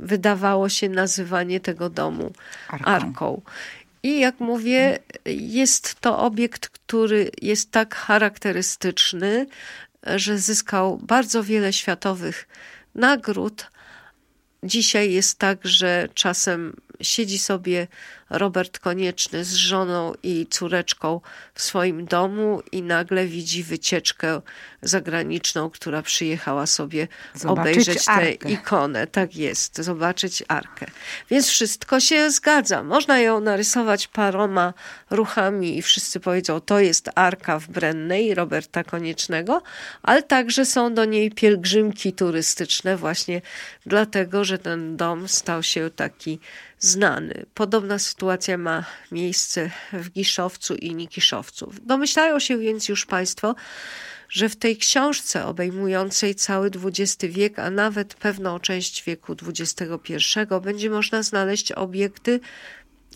[0.00, 2.32] wydawało się nazywanie tego domu
[2.68, 2.84] arką.
[2.86, 3.42] arką.
[4.02, 9.46] I jak mówię, jest to obiekt, który jest tak charakterystyczny,
[10.02, 12.48] że zyskał bardzo wiele światowych
[12.94, 13.70] nagród.
[14.62, 17.86] Dzisiaj jest tak, że czasem siedzi sobie
[18.32, 21.20] Robert Konieczny z żoną i córeczką
[21.54, 24.40] w swoim domu i nagle widzi wycieczkę
[24.82, 29.06] zagraniczną, która przyjechała sobie zobaczyć obejrzeć tę ikonę.
[29.06, 30.86] Tak jest, zobaczyć arkę.
[31.30, 32.82] Więc wszystko się zgadza.
[32.82, 34.74] Można ją narysować paroma
[35.10, 39.62] ruchami i wszyscy powiedzą, to jest arka w Brennej Roberta Koniecznego,
[40.02, 43.40] ale także są do niej pielgrzymki turystyczne właśnie
[43.86, 46.38] dlatego, że ten dom stał się taki
[46.82, 47.46] znany.
[47.54, 51.72] Podobna sytuacja ma miejsce w Giszowcu i Nikiszowcu.
[51.82, 53.54] Domyślają się więc już Państwo,
[54.28, 60.16] że w tej książce obejmującej cały XX wiek, a nawet pewną część wieku XXI
[60.62, 62.40] będzie można znaleźć obiekty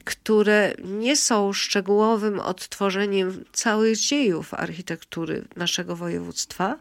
[0.06, 6.78] które nie są szczegółowym odtworzeniem całych dziejów architektury naszego województwa,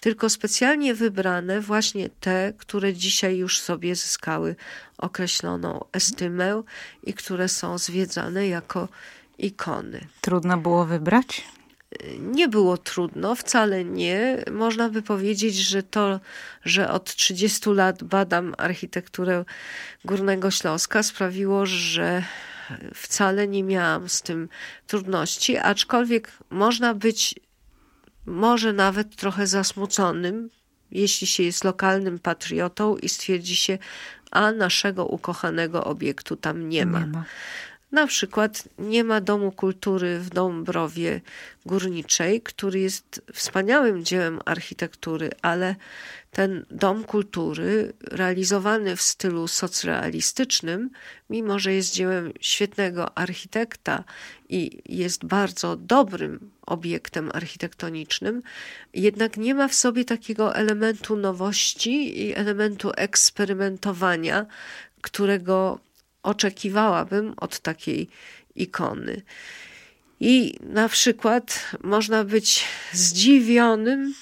[0.00, 4.56] tylko specjalnie wybrane właśnie te, które dzisiaj już sobie zyskały
[4.98, 6.62] określoną estymę
[7.04, 8.88] i które są zwiedzane jako
[9.38, 10.00] ikony.
[10.20, 11.44] Trudno było wybrać?
[12.20, 14.44] nie było trudno, wcale nie.
[14.52, 16.20] Można by powiedzieć, że to,
[16.64, 19.44] że od 30 lat badam architekturę
[20.04, 22.22] Górnego Śląska sprawiło, że
[22.94, 24.48] wcale nie miałam z tym
[24.86, 27.34] trudności, aczkolwiek można być
[28.26, 30.50] może nawet trochę zasmuconym,
[30.90, 33.78] jeśli się jest lokalnym patriotą i stwierdzi się,
[34.30, 37.00] a naszego ukochanego obiektu tam nie ma.
[37.00, 37.24] Nie ma.
[37.92, 41.20] Na przykład nie ma Domu Kultury w Dąbrowie
[41.66, 45.76] Górniczej, który jest wspaniałym dziełem architektury, ale
[46.30, 50.90] ten Dom Kultury, realizowany w stylu socrealistycznym,
[51.30, 54.04] mimo że jest dziełem świetnego architekta
[54.48, 58.42] i jest bardzo dobrym obiektem architektonicznym,
[58.94, 64.46] jednak nie ma w sobie takiego elementu nowości i elementu eksperymentowania,
[65.00, 65.78] którego
[66.22, 68.08] oczekiwałabym od takiej
[68.56, 69.22] ikony.
[70.20, 74.14] I na przykład można być zdziwionym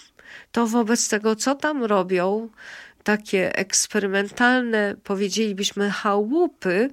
[0.52, 2.48] to wobec tego, co tam robią
[3.04, 6.90] takie eksperymentalne, powiedzielibyśmy, chałupy,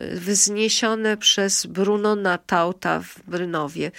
[0.00, 3.90] wzniesione przez Bruno Natauta w Brynowie.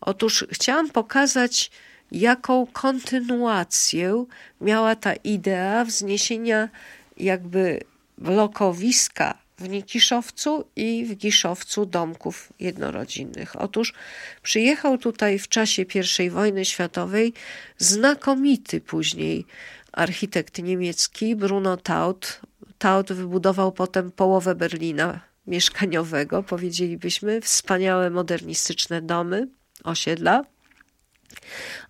[0.00, 1.70] Otóż chciałam pokazać,
[2.12, 4.24] jaką kontynuację
[4.60, 6.68] miała ta idea wzniesienia
[7.16, 7.80] jakby
[8.18, 13.60] blokowiska w Nikiszowcu i w Giszowcu domków jednorodzinnych.
[13.60, 13.94] Otóż
[14.42, 15.84] przyjechał tutaj w czasie
[16.24, 17.32] I wojny światowej
[17.78, 19.44] znakomity później
[19.92, 22.40] architekt niemiecki Bruno Taut.
[22.78, 29.48] Taut wybudował potem połowę Berlina mieszkaniowego, powiedzielibyśmy, wspaniałe modernistyczne domy,
[29.84, 30.44] osiedla.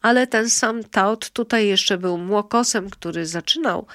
[0.02, 3.86] Ale ten sam Taut tutaj jeszcze był młokosem, który zaczynał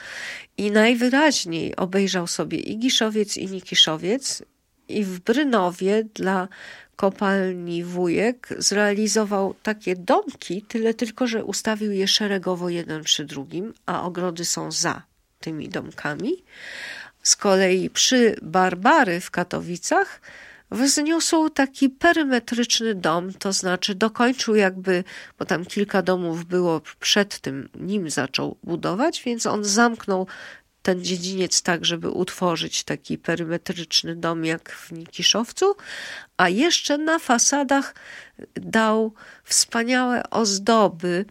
[0.58, 4.44] i najwyraźniej obejrzał sobie i Giszowiec, i Nikiszowiec,
[4.88, 6.48] i w Brynowie dla
[6.96, 14.04] kopalni Wujek zrealizował takie domki, tyle tylko, że ustawił je szeregowo jeden przy drugim, a
[14.04, 15.04] ogrody są za
[15.40, 16.44] tymi domkami.
[17.24, 20.22] Z kolei przy Barbary w Katowicach
[20.74, 25.04] wzniósł taki perymetryczny dom, to znaczy dokończył jakby,
[25.40, 30.28] bo tam kilka domów było przed tym, nim zaczął budować, więc on zamknął
[30.82, 35.76] ten dziedziniec tak, żeby utworzyć taki perymetryczny dom jak w Nikiszowcu,
[36.38, 37.96] a jeszcze na fasadach
[38.56, 41.26] dał wspaniałe ozdoby,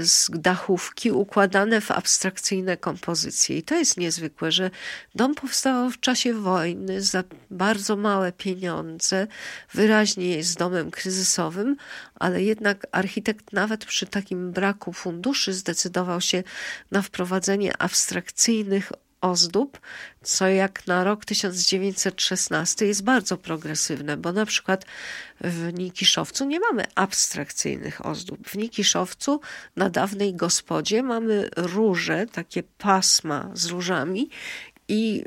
[0.00, 3.58] z dachówki układane w abstrakcyjne kompozycje.
[3.58, 4.70] I to jest niezwykłe, że
[5.14, 9.26] dom powstał w czasie wojny za bardzo małe pieniądze,
[9.74, 11.76] wyraźnie jest domem kryzysowym,
[12.14, 16.42] ale jednak architekt nawet przy takim braku funduszy zdecydował się
[16.90, 19.80] na wprowadzenie abstrakcyjnych ozdób,
[20.22, 24.84] co jak na rok 1916 jest bardzo progresywne, bo na przykład
[25.40, 28.48] w Nikiszowcu nie mamy abstrakcyjnych ozdób.
[28.48, 29.40] W Nikiszowcu
[29.76, 34.30] na dawnej gospodzie mamy róże, takie pasma z różami
[34.88, 35.24] i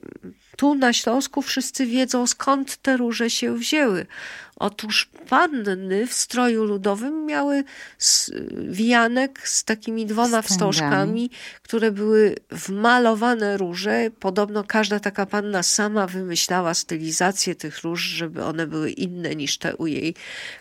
[0.58, 4.06] tu na Śląsku wszyscy wiedzą skąd te róże się wzięły.
[4.56, 7.64] Otóż panny w stroju ludowym miały
[8.68, 11.30] wijanek z takimi dwoma wstążkami,
[11.62, 14.10] które były wmalowane róże.
[14.20, 19.76] Podobno każda taka panna sama wymyślała stylizację tych róż, żeby one były inne niż te
[19.76, 20.16] u jej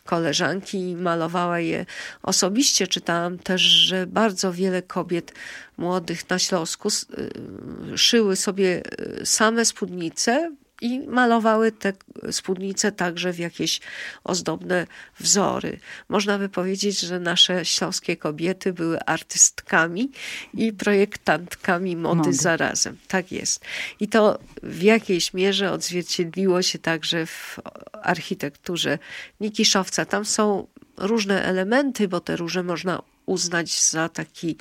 [0.04, 1.86] koleżanki i malowała je
[2.22, 2.86] osobiście.
[2.86, 5.32] Czytałam też, że bardzo wiele kobiet
[5.76, 8.82] młodych na Śląsku y, szyły sobie
[9.20, 10.50] y, same spódnice
[10.84, 11.92] i malowały te
[12.30, 13.80] spódnice także w jakieś
[14.24, 14.86] ozdobne
[15.20, 15.80] wzory.
[16.08, 20.10] Można by powiedzieć, że nasze śląskie kobiety były artystkami
[20.54, 22.32] i projektantkami mody, mody.
[22.32, 22.96] zarazem.
[23.08, 23.64] Tak jest.
[24.00, 27.60] I to w jakiejś mierze odzwierciedliło się także w
[27.92, 28.98] architekturze
[29.40, 30.04] Nikiszowca.
[30.04, 34.56] Tam są różne elementy, bo te róże można uznać za taki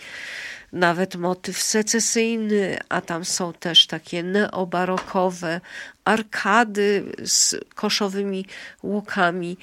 [0.73, 5.61] nawet motyw secesyjny, a tam są też takie neobarokowe
[6.05, 8.45] arkady z koszowymi
[8.83, 9.57] łukami.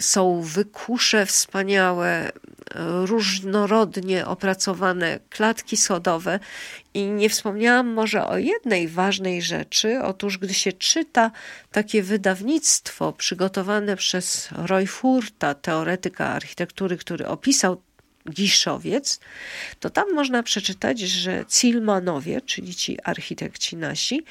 [0.00, 2.32] Są wykusze wspaniałe,
[3.04, 6.40] różnorodnie opracowane klatki schodowe.
[6.94, 10.02] I nie wspomniałam może o jednej ważnej rzeczy.
[10.02, 11.30] Otóż, gdy się czyta
[11.72, 17.82] takie wydawnictwo przygotowane przez Roy Furta, teoretyka architektury, który opisał
[18.30, 19.20] Giszowiec,
[19.80, 24.24] to tam można przeczytać, że Cilmanowie, czyli ci architekci nasi,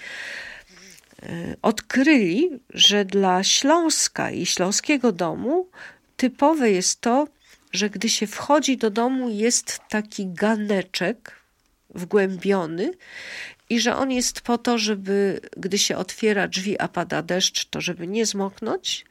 [1.24, 5.70] e, odkryli, że dla Śląska i Śląskiego domu
[6.18, 7.28] typowe jest to,
[7.72, 11.42] że gdy się wchodzi do domu, jest taki ganeczek
[11.96, 12.92] wgłębiony
[13.72, 17.82] i że on jest po to, żeby gdy się otwiera drzwi, a pada deszcz, to
[17.82, 19.06] żeby nie zmoknąć,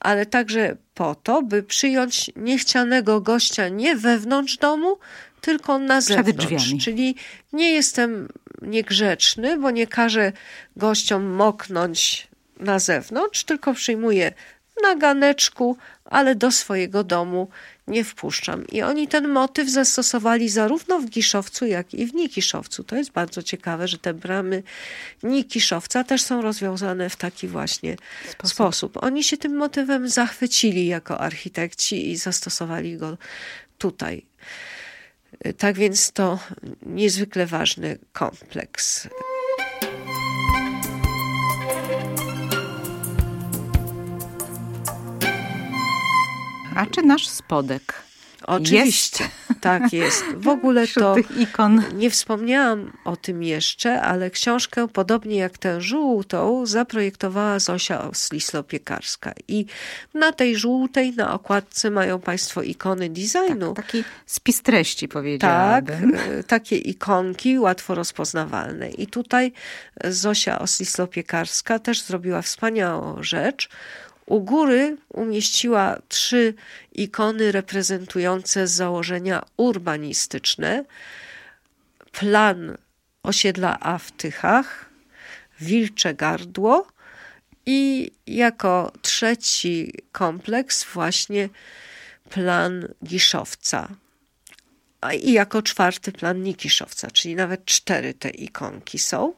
[0.00, 4.98] ale także po to, by przyjąć niechcianego gościa nie wewnątrz domu,
[5.40, 6.74] tylko na zewnątrz.
[6.80, 7.14] Czyli
[7.52, 8.28] nie jestem
[8.62, 10.32] niegrzeczny, bo nie każę
[10.76, 12.28] gościom moknąć
[12.60, 14.32] na zewnątrz, tylko przyjmuję
[14.82, 17.48] na ganeczku, ale do swojego domu
[17.86, 18.66] nie wpuszczam.
[18.66, 22.84] I oni ten motyw zastosowali zarówno w Giszowcu, jak i w Nikiszowcu.
[22.84, 24.62] To jest bardzo ciekawe, że te bramy
[25.22, 27.96] Nikiszowca też są rozwiązane w taki właśnie
[28.30, 28.54] sposób.
[28.54, 28.96] sposób.
[29.02, 33.18] Oni się tym motywem zachwycili jako architekci i zastosowali go
[33.78, 34.26] tutaj.
[35.58, 36.38] Tak więc to
[36.86, 39.08] niezwykle ważny kompleks.
[46.76, 47.94] A czy nasz spodek?
[48.46, 49.60] Oczywiście, jest.
[49.60, 50.24] tak jest.
[50.36, 51.82] W ogóle to ikon.
[51.94, 59.32] nie wspomniałam o tym jeszcze, ale książkę, podobnie jak tę żółtą, zaprojektowała Zosia Oslislo-Piekarska.
[59.48, 59.66] I
[60.14, 63.74] na tej żółtej, na okładce mają Państwo ikony designu.
[63.74, 66.12] Tak, taki spis treści powiedziałabym.
[66.12, 68.90] Tak, e, takie ikonki łatwo rozpoznawalne.
[68.90, 69.52] I tutaj
[70.04, 73.68] Zosia Oslislo-Piekarska też zrobiła wspaniałą rzecz
[74.32, 76.54] u góry umieściła trzy
[76.92, 80.84] ikony reprezentujące założenia urbanistyczne.
[82.12, 82.76] Plan
[83.22, 84.90] osiedla A w Tychach,
[85.60, 86.86] Wilcze Gardło
[87.66, 91.48] i jako trzeci kompleks właśnie
[92.30, 93.88] plan Giszowca.
[95.20, 99.34] I jako czwarty plan Nikiszowca, czyli nawet cztery te ikonki są.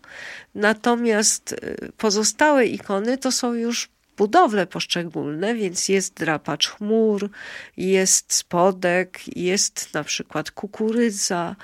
[0.54, 7.30] Natomiast y, pozostałe ikony to są już budowle poszczególne, więc jest drapacz chmur,
[7.76, 11.56] jest spodek, jest na przykład kukurydza.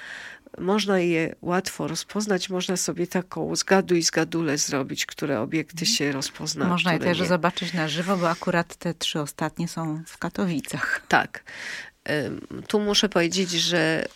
[0.59, 6.71] Można je łatwo rozpoznać, można sobie taką zgaduj zgadule zrobić, które obiekty się rozpoznają.
[6.71, 7.27] Można je też nie.
[7.27, 11.03] zobaczyć na żywo, bo akurat te trzy ostatnie są w Katowicach.
[11.09, 11.45] Tak.
[12.69, 14.07] Tu muszę powiedzieć, że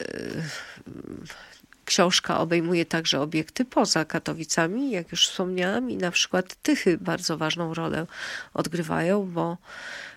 [1.84, 7.74] Książka obejmuje także obiekty poza Katowicami, jak już wspomniałam, i na przykład Tychy bardzo ważną
[7.74, 8.06] rolę
[8.54, 9.56] odgrywają, bo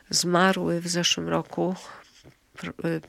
[0.10, 1.76] zmarły w zeszłym roku
[2.86, 3.02] y,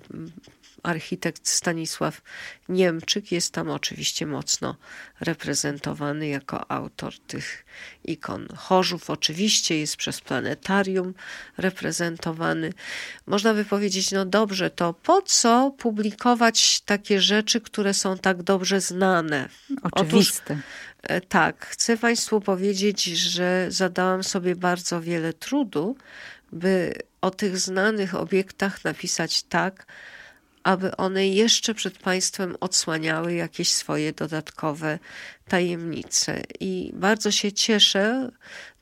[0.82, 2.22] architekt Stanisław
[2.68, 4.76] Niemczyk jest tam oczywiście mocno
[5.20, 7.64] reprezentowany jako autor tych
[8.04, 8.48] ikon.
[8.56, 11.14] Chorzów oczywiście jest przez planetarium
[11.56, 12.72] reprezentowany.
[13.26, 18.80] Można by powiedzieć, no dobrze, to po co publikować takie rzeczy, które są tak dobrze
[18.80, 19.48] znane?
[19.82, 20.44] Oczywiste.
[20.44, 20.64] Otóż,
[21.02, 25.96] e, tak, chcę Państwu powiedzieć, że zadałam sobie bardzo wiele trudu,
[26.52, 29.86] by o tych znanych obiektach napisać tak,
[30.68, 34.98] aby one jeszcze przed państwem odsłaniały jakieś swoje dodatkowe
[35.48, 36.42] tajemnice.
[36.60, 38.30] I bardzo się cieszę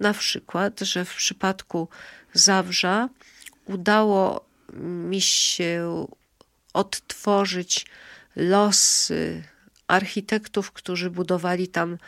[0.00, 1.88] na przykład, że w przypadku
[2.32, 3.08] Zabrza
[3.64, 4.44] udało
[4.82, 6.06] mi się
[6.72, 7.86] odtworzyć
[8.36, 9.42] losy
[9.88, 11.98] architektów, którzy budowali tam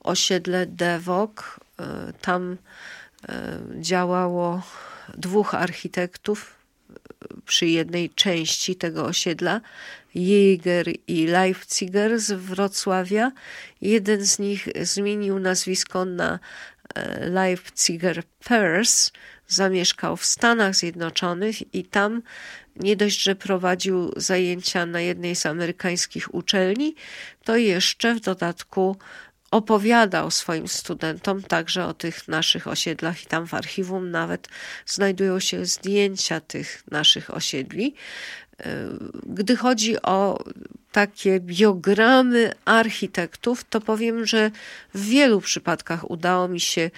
[0.00, 1.60] osiedle Dewok.
[1.78, 2.56] E, tam
[3.28, 4.62] e, działało
[5.14, 6.55] dwóch architektów,
[7.46, 9.60] przy jednej części tego osiedla,
[10.14, 13.32] Jäger i Leipziger z Wrocławia.
[13.80, 16.38] Jeden z nich zmienił nazwisko na
[16.94, 19.12] e, Leipziger Pers,
[19.48, 22.22] zamieszkał w Stanach Zjednoczonych i tam
[22.76, 26.94] nie dość, że prowadził zajęcia na jednej z amerykańskich uczelni,
[27.44, 28.96] to jeszcze w dodatku
[29.50, 34.48] opowiadał swoim studentom także o tych naszych osiedlach i tam w archiwum nawet
[34.86, 37.94] znajdują się zdjęcia tych naszych osiedli.
[39.26, 40.44] Gdy chodzi o
[40.92, 44.50] takie biogramy architektów, to powiem, że
[44.94, 46.90] w wielu przypadkach udało mi się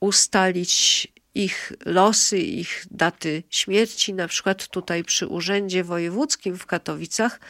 [0.00, 4.14] ustalić ich losy, ich daty śmierci.
[4.14, 7.40] Na przykład tutaj przy Urzędzie Wojewódzkim w Katowicach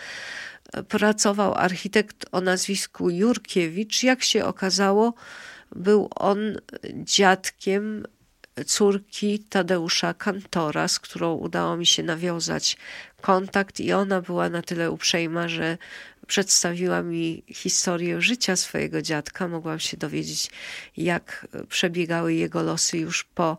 [0.88, 4.02] pracował architekt o nazwisku Jurkiewicz.
[4.02, 5.14] Jak się okazało,
[5.76, 6.38] był on
[6.94, 8.04] dziadkiem
[8.66, 12.76] córki Tadeusza Kantora, z którą udało mi się nawiązać
[13.20, 15.78] kontakt, i ona była na tyle uprzejma, że
[16.26, 19.48] przedstawiła mi historię życia swojego dziadka.
[19.48, 20.50] Mogłam się dowiedzieć,
[20.96, 23.58] jak przebiegały jego losy już po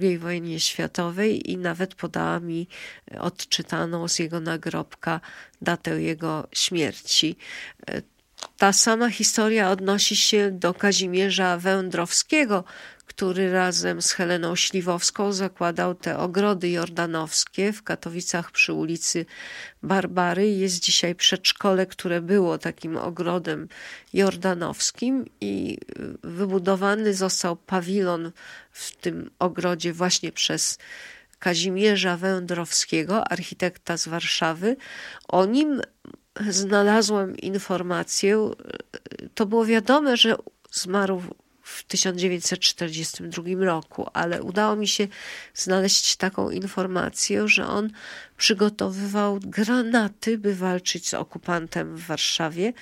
[0.00, 2.68] II wojnie światowej i nawet podała mi
[3.18, 5.20] odczytaną z jego nagrobka
[5.62, 7.36] datę jego śmierci.
[8.56, 12.64] Ta sama historia odnosi się do Kazimierza Wędrowskiego,
[13.10, 19.26] który razem z Heleną Śliwowską zakładał te ogrody jordanowskie w Katowicach przy ulicy
[19.82, 20.50] Barbary.
[20.50, 23.68] Jest dzisiaj przedszkole, które było takim ogrodem
[24.12, 25.78] jordanowskim i
[26.22, 28.32] wybudowany został pawilon
[28.70, 30.78] w tym ogrodzie właśnie przez
[31.38, 34.76] Kazimierza Wędrowskiego, architekta z Warszawy.
[35.28, 35.80] O nim
[36.48, 38.50] znalazłam informację.
[39.34, 40.36] To było wiadome, że
[40.70, 41.22] zmarł
[41.70, 45.08] w 1942 roku, ale udało mi się
[45.54, 47.90] znaleźć taką informację, że on
[48.36, 52.72] przygotowywał granaty, by walczyć z okupantem w Warszawie.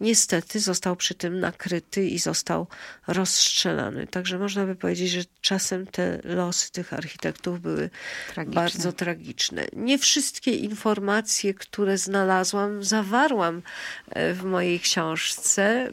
[0.00, 2.66] Niestety został przy tym nakryty i został
[3.06, 4.06] rozstrzelany.
[4.06, 7.90] Także można by powiedzieć, że czasem te losy tych architektów były
[8.34, 8.60] tragiczne.
[8.60, 9.66] bardzo tragiczne.
[9.72, 13.62] Nie wszystkie informacje, które znalazłam, zawarłam
[14.10, 15.92] e, w mojej książce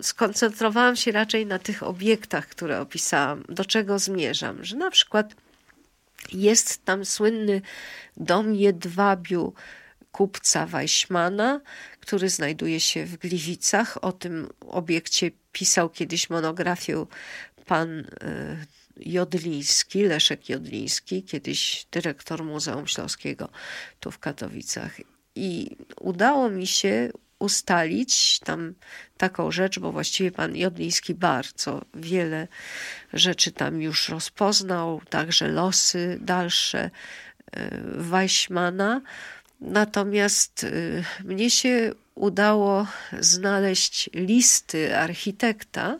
[0.00, 5.34] skoncentrowałam się raczej na tych obiektach, które opisałam, do czego zmierzam, że na przykład
[6.32, 7.62] jest tam słynny
[8.16, 9.54] dom jedwabiu
[10.12, 11.60] kupca Weissmana,
[12.00, 14.04] który znajduje się w Gliwicach.
[14.04, 17.06] O tym obiekcie pisał kiedyś monografię
[17.66, 18.04] pan e,
[18.96, 23.48] Jodliński, Leszek Jodliński, kiedyś dyrektor Muzeum Śląskiego
[24.00, 24.96] tu w Katowicach.
[25.34, 27.10] I udało mi się
[27.42, 28.74] ustalić tam
[29.18, 32.48] taką rzecz, bo właściwie pan Jodliński bardzo wiele
[33.12, 36.90] rzeczy tam już rozpoznał, także losy dalsze e,
[37.96, 39.00] Weissmana.
[39.60, 40.68] Natomiast e,
[41.24, 42.86] mnie się udało
[43.20, 45.98] znaleźć listy architekta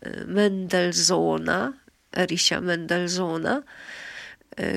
[0.00, 1.72] e, Mendelssohna,
[2.16, 3.62] Erisia Mendelssohna,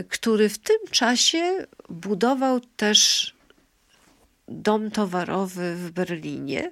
[0.09, 3.33] który w tym czasie budował też
[4.47, 6.71] dom towarowy w Berlinie.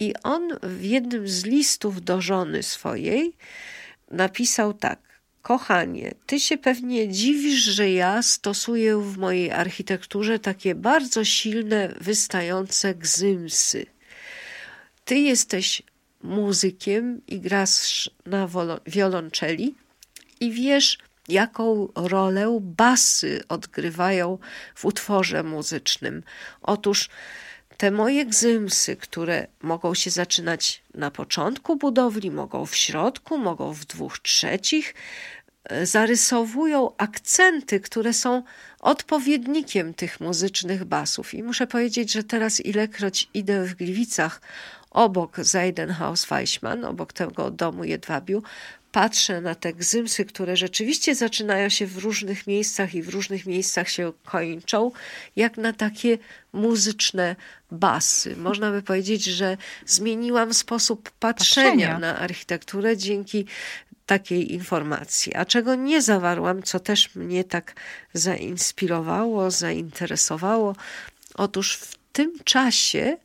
[0.00, 3.32] I on w jednym z listów do żony swojej
[4.10, 4.98] napisał tak:
[5.42, 12.94] Kochanie, ty się pewnie dziwisz, że ja stosuję w mojej architekturze takie bardzo silne, wystające
[12.94, 13.86] gzymsy.
[15.04, 15.82] Ty jesteś
[16.22, 18.48] muzykiem i grasz na
[18.86, 19.74] wiolonczeli
[20.40, 20.98] i wiesz,
[21.28, 24.38] jaką rolę basy odgrywają
[24.74, 26.22] w utworze muzycznym.
[26.62, 27.08] Otóż
[27.76, 33.84] te moje gzymsy, które mogą się zaczynać na początku budowli, mogą w środku, mogą w
[33.84, 34.94] dwóch trzecich,
[35.64, 38.42] e, zarysowują akcenty, które są
[38.80, 41.34] odpowiednikiem tych muzycznych basów.
[41.34, 44.40] I muszę powiedzieć, że teraz ilekroć idę w Gliwicach
[44.90, 48.42] obok Zeidenhaus Weichmann, obok tego domu Jedwabiu,
[48.92, 53.88] patrzę na te gzymsy, które rzeczywiście zaczynają się w różnych miejscach i w różnych miejscach
[53.88, 54.90] się kończą,
[55.36, 56.18] jak na takie
[56.52, 57.36] muzyczne
[57.70, 58.36] basy.
[58.36, 61.98] Można by powiedzieć, że zmieniłam sposób patrzenia, patrzenia.
[61.98, 63.46] na architekturę dzięki
[64.06, 65.34] takiej informacji.
[65.34, 67.74] A czego nie zawarłam, co też mnie tak
[68.12, 70.76] zainspirowało, zainteresowało,
[71.34, 73.16] otóż w tym czasie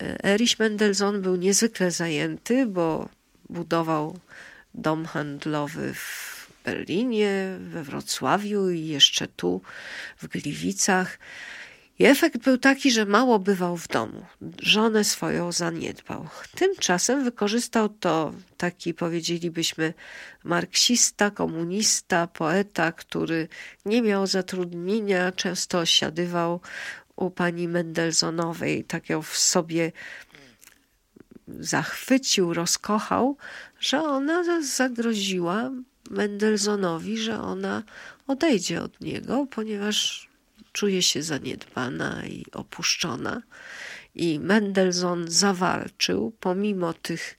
[0.00, 3.08] e, Erich Mendelssohn był niezwykle zajęty, bo
[3.50, 4.18] budował
[4.74, 9.62] dom handlowy w Berlinie, we Wrocławiu i jeszcze tu
[10.18, 11.18] w Gliwicach.
[11.98, 14.26] I efekt był taki, że mało bywał w domu.
[14.62, 16.28] Żonę swoją zaniedbał.
[16.54, 19.94] Tymczasem wykorzystał to taki, powiedzielibyśmy,
[20.44, 23.48] marksista, komunista, poeta, który
[23.84, 26.60] nie miał zatrudnienia, często osiadywał
[27.16, 29.92] u pani Mendelssohnowej, tak ją w sobie
[31.60, 33.36] zachwycił, rozkochał,
[33.80, 35.70] że ona zagroziła
[36.10, 37.82] Mendelssohnowi, że ona
[38.26, 40.28] odejdzie od niego, ponieważ
[40.72, 43.42] czuje się zaniedbana i opuszczona.
[44.14, 47.36] I Mendelssohn zawalczył pomimo tych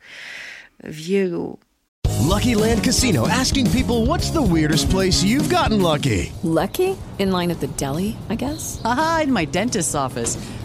[0.83, 1.59] wielu
[2.19, 6.31] Lucky Land Casino asking people what's the weirdest place you've gotten lucky?
[6.43, 6.95] Lucky?
[7.17, 8.81] In line at the deli, I guess?
[8.83, 10.37] Aha, in my dentist's office.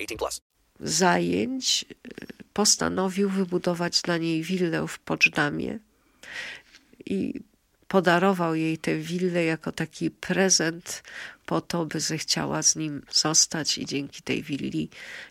[0.00, 0.40] 18 plus.
[0.80, 1.84] Zajęć
[2.52, 5.78] postanowił wybudować dla niej willę w Poczdamie
[7.06, 7.40] i
[7.88, 11.02] podarował jej tę willę jako taki prezent
[11.46, 14.88] po to, by zechciała z nim zostać i dzięki tej willi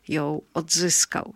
[0.08, 1.34] ją odzyskał.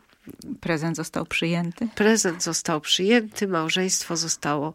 [0.61, 1.87] Prezent został przyjęty?
[1.95, 4.73] Prezent został przyjęty, małżeństwo zostało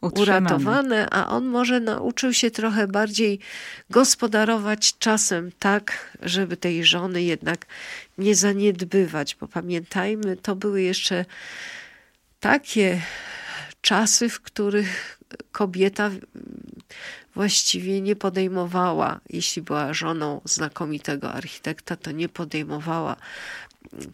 [0.00, 0.40] Utrzymane.
[0.40, 3.40] uratowane, a on może nauczył się trochę bardziej
[3.90, 7.66] gospodarować czasem tak, żeby tej żony jednak
[8.18, 11.24] nie zaniedbywać, bo pamiętajmy, to były jeszcze
[12.40, 13.02] takie
[13.80, 15.18] czasy, w których
[15.52, 16.10] kobieta
[17.34, 23.16] właściwie nie podejmowała, jeśli była żoną znakomitego architekta, to nie podejmowała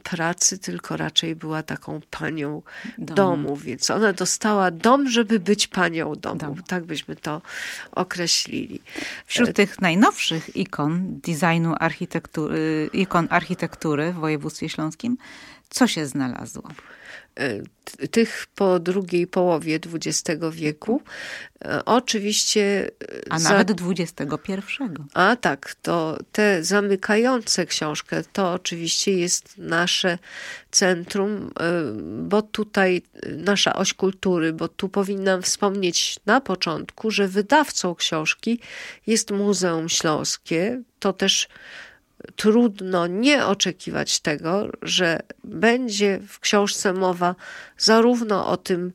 [0.03, 2.63] pracy, tylko raczej była taką panią
[2.99, 3.15] domu.
[3.15, 3.57] domu.
[3.57, 6.39] więc ona dostała dom, żeby być panią domu.
[6.39, 6.63] Dom.
[6.67, 7.43] Tak byśmy to
[7.93, 8.81] określili.
[9.27, 15.17] Wśród e, tych najnowszych ikon designu architektury, ikon architektury w województwie śląskim,
[15.71, 16.63] co się znalazło?
[17.41, 17.63] E,
[18.09, 21.03] tych po drugiej połowie XX wieku.
[21.65, 22.91] E, oczywiście.
[23.29, 23.51] E, A za...
[23.51, 24.25] nawet XXI.
[25.15, 30.19] A tak, to te zamykające książkę to oczywiście jest nasze
[30.71, 31.51] centrum,
[32.23, 33.03] bo tutaj
[33.37, 38.61] nasza oś kultury, bo tu powinnam wspomnieć na początku, że wydawcą książki
[39.07, 40.83] jest Muzeum Śląskie.
[40.99, 41.49] To też
[42.37, 47.35] trudno nie oczekiwać tego, że będzie w książce mowa
[47.79, 48.93] zarówno o tym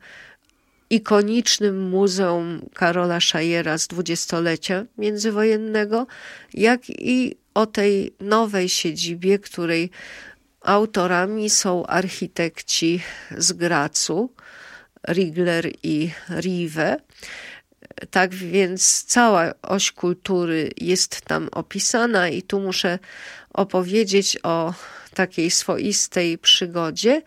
[0.90, 6.08] ikonicznym muzeum Karola Szajera z dwudziestolecia międzywojennego,
[6.54, 9.90] jak i o tej nowej siedzibie, której
[10.62, 13.02] autorami są architekci
[13.38, 14.34] z Gracu,
[15.08, 16.98] Rigler i Rive.
[18.12, 23.00] Tak więc cała oś kultury jest tam opisana, i tu muszę
[23.54, 24.74] opowiedzieć o
[25.14, 27.22] takiej swoistej przygodzie.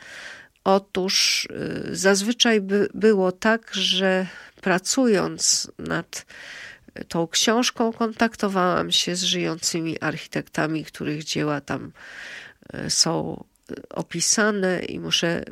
[0.64, 1.44] Otóż
[1.90, 4.26] y, zazwyczaj by, było tak, że
[4.60, 6.26] pracując nad
[7.08, 11.92] tą książką, kontaktowałam się z żyjącymi architektami, których dzieła tam
[12.74, 13.44] y, są
[13.90, 15.44] opisane, i muszę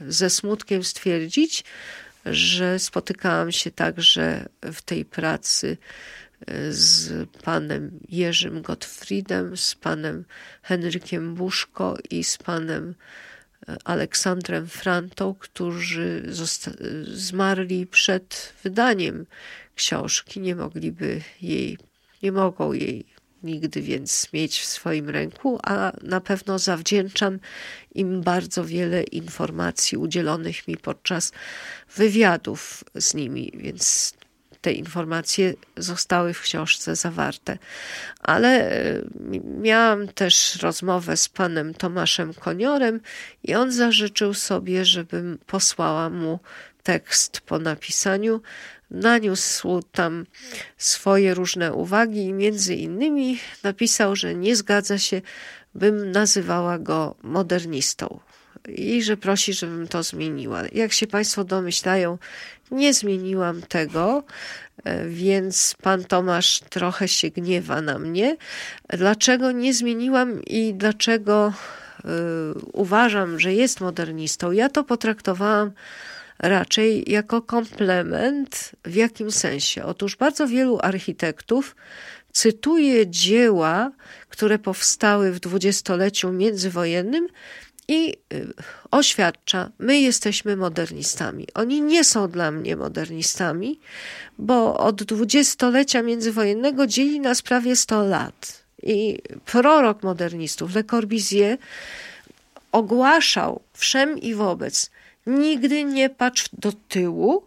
[0.00, 1.64] ze smutkiem stwierdzić,
[2.26, 5.76] że spotykałam się także w tej pracy
[6.46, 10.24] e, z panem Jerzym Gottfriedem, z panem
[10.62, 12.94] Henrykiem Buszko i z panem
[13.68, 16.22] e, Aleksandrem Frantą, którzy
[17.12, 19.26] zmarli przed wydaniem
[19.74, 20.40] książki.
[20.40, 21.78] Nie mogliby jej,
[22.22, 27.38] nie mogą jej nigdy więc mieć w swoim ręku, a na pewno zawdzięczam
[27.94, 31.32] im bardzo wiele informacji udzielonych mi podczas
[31.96, 34.14] wywiadów z nimi, więc
[34.60, 37.58] te informacje zostały w książce zawarte.
[38.20, 39.02] Ale e,
[39.60, 43.00] miałam też rozmowę z panem Tomaszem Koniorem
[43.42, 46.40] i on zażyczył sobie, żebym posłała mu
[46.82, 48.42] tekst po napisaniu
[48.90, 50.26] naniósł tam
[50.76, 55.22] swoje różne uwagi i między innymi napisał, że nie zgadza się,
[55.74, 58.20] bym nazywała go modernistą
[58.68, 60.62] i że prosi, żebym to zmieniła.
[60.72, 62.18] Jak się Państwo domyślają,
[62.70, 64.24] nie zmieniłam tego,
[64.84, 68.36] e, więc pan Tomasz trochę się gniewa na mnie.
[68.88, 71.52] Dlaczego nie zmieniłam i dlaczego
[72.04, 72.08] y,
[72.72, 74.52] uważam, że jest modernistą?
[74.52, 75.72] Ja to potraktowałam
[76.38, 79.84] raczej jako komplement w jakim sensie?
[79.84, 81.76] Otóż bardzo wielu architektów
[82.32, 83.92] cytuje dzieła,
[84.28, 87.28] które powstały w dwudziestoleciu międzywojennym
[87.88, 88.52] i y,
[88.90, 91.46] oświadcza: My jesteśmy modernistami.
[91.54, 93.80] Oni nie są dla mnie modernistami,
[94.38, 98.64] bo od dwudziestolecia międzywojennego dzieli nas prawie 100 lat.
[98.82, 101.58] I prorok modernistów, Le Corbusier,
[102.72, 104.90] ogłaszał wszem i wobec:
[105.28, 107.42] Nigdy nie patrz do tyłu,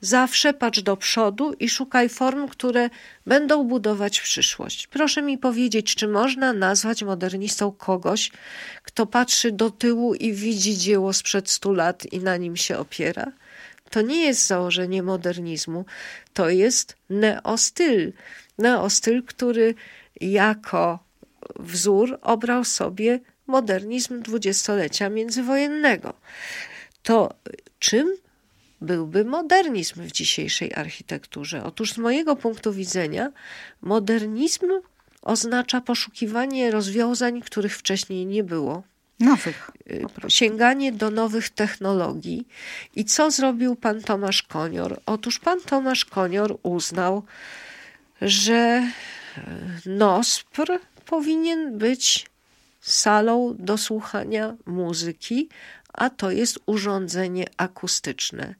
[0.00, 2.90] zawsze patrz do przodu i szukaj form, które
[3.26, 4.86] będą budować przyszłość.
[4.86, 8.30] Proszę mi powiedzieć, czy można nazwać modernistą kogoś,
[8.82, 13.32] kto patrzy do tyłu i widzi dzieło sprzed stu lat i na nim się opiera?
[13.90, 15.84] To nie jest założenie modernizmu,
[16.34, 18.12] to jest neostyl.
[18.58, 19.74] Neostyl, który
[20.20, 20.98] jako
[21.56, 26.14] wzór obrał sobie modernizm dwudziestolecia międzywojennego.
[27.04, 27.34] To
[27.78, 28.16] czym
[28.80, 31.64] byłby modernizm w dzisiejszej architekturze?
[31.64, 33.32] Otóż z mojego punktu widzenia
[33.82, 34.66] modernizm
[35.22, 38.82] oznacza poszukiwanie rozwiązań, których wcześniej nie było.
[39.20, 39.70] Nowych.
[40.28, 42.48] Sięganie do nowych technologii.
[42.96, 45.00] I co zrobił pan Tomasz Konior?
[45.06, 47.22] Otóż pan Tomasz Konior uznał,
[48.22, 48.82] że
[49.86, 52.26] NOSPR powinien być
[52.80, 55.48] salą do słuchania muzyki,
[55.94, 58.54] a to jest urządzenie akustyczne.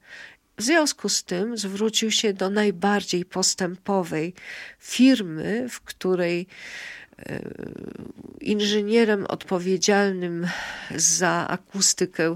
[0.57, 4.33] W związku z tym zwrócił się do najbardziej postępowej
[4.79, 6.47] firmy, w której
[7.19, 7.39] e,
[8.41, 10.47] inżynierem odpowiedzialnym
[10.95, 12.35] za akustykę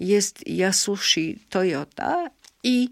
[0.00, 2.30] jest Yasushi Toyota
[2.62, 2.88] i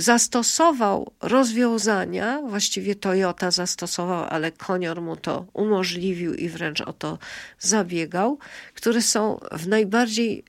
[0.00, 7.18] zastosował rozwiązania, właściwie Toyota zastosował, ale Konior mu to umożliwił i wręcz o to
[7.58, 8.38] zabiegał,
[8.74, 10.44] które są w najbardziej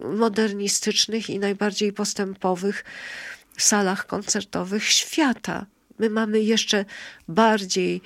[0.00, 2.84] modernistycznych i najbardziej postępowych
[3.58, 5.66] salach koncertowych świata.
[5.98, 6.84] My mamy jeszcze
[7.28, 8.02] bardziej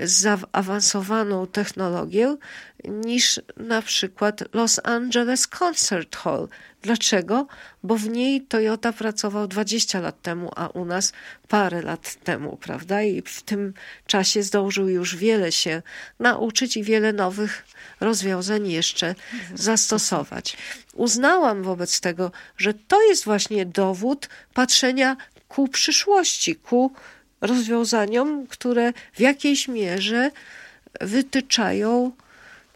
[0.00, 2.36] zaawansowaną technologię
[2.84, 6.48] niż na przykład Los Angeles Concert Hall.
[6.82, 7.46] Dlaczego?
[7.82, 11.12] Bo w niej Toyota pracował 20 lat temu, a u nas
[11.48, 13.02] parę lat temu, prawda?
[13.02, 13.74] I w tym
[14.06, 15.82] czasie zdążył już wiele się
[16.18, 17.66] nauczyć i wiele nowych
[18.00, 19.14] rozwiązań jeszcze
[19.54, 20.56] zastosować.
[20.94, 25.16] Uznałam wobec tego, że to jest właśnie dowód patrzenia
[25.48, 26.92] ku przyszłości, ku
[27.46, 30.30] rozwiązaniom, które w jakiejś mierze
[31.00, 32.12] wytyczają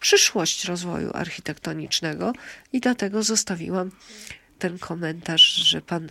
[0.00, 2.32] przyszłość rozwoju architektonicznego.
[2.72, 3.90] I dlatego zostawiłam
[4.58, 6.08] ten komentarz, że pan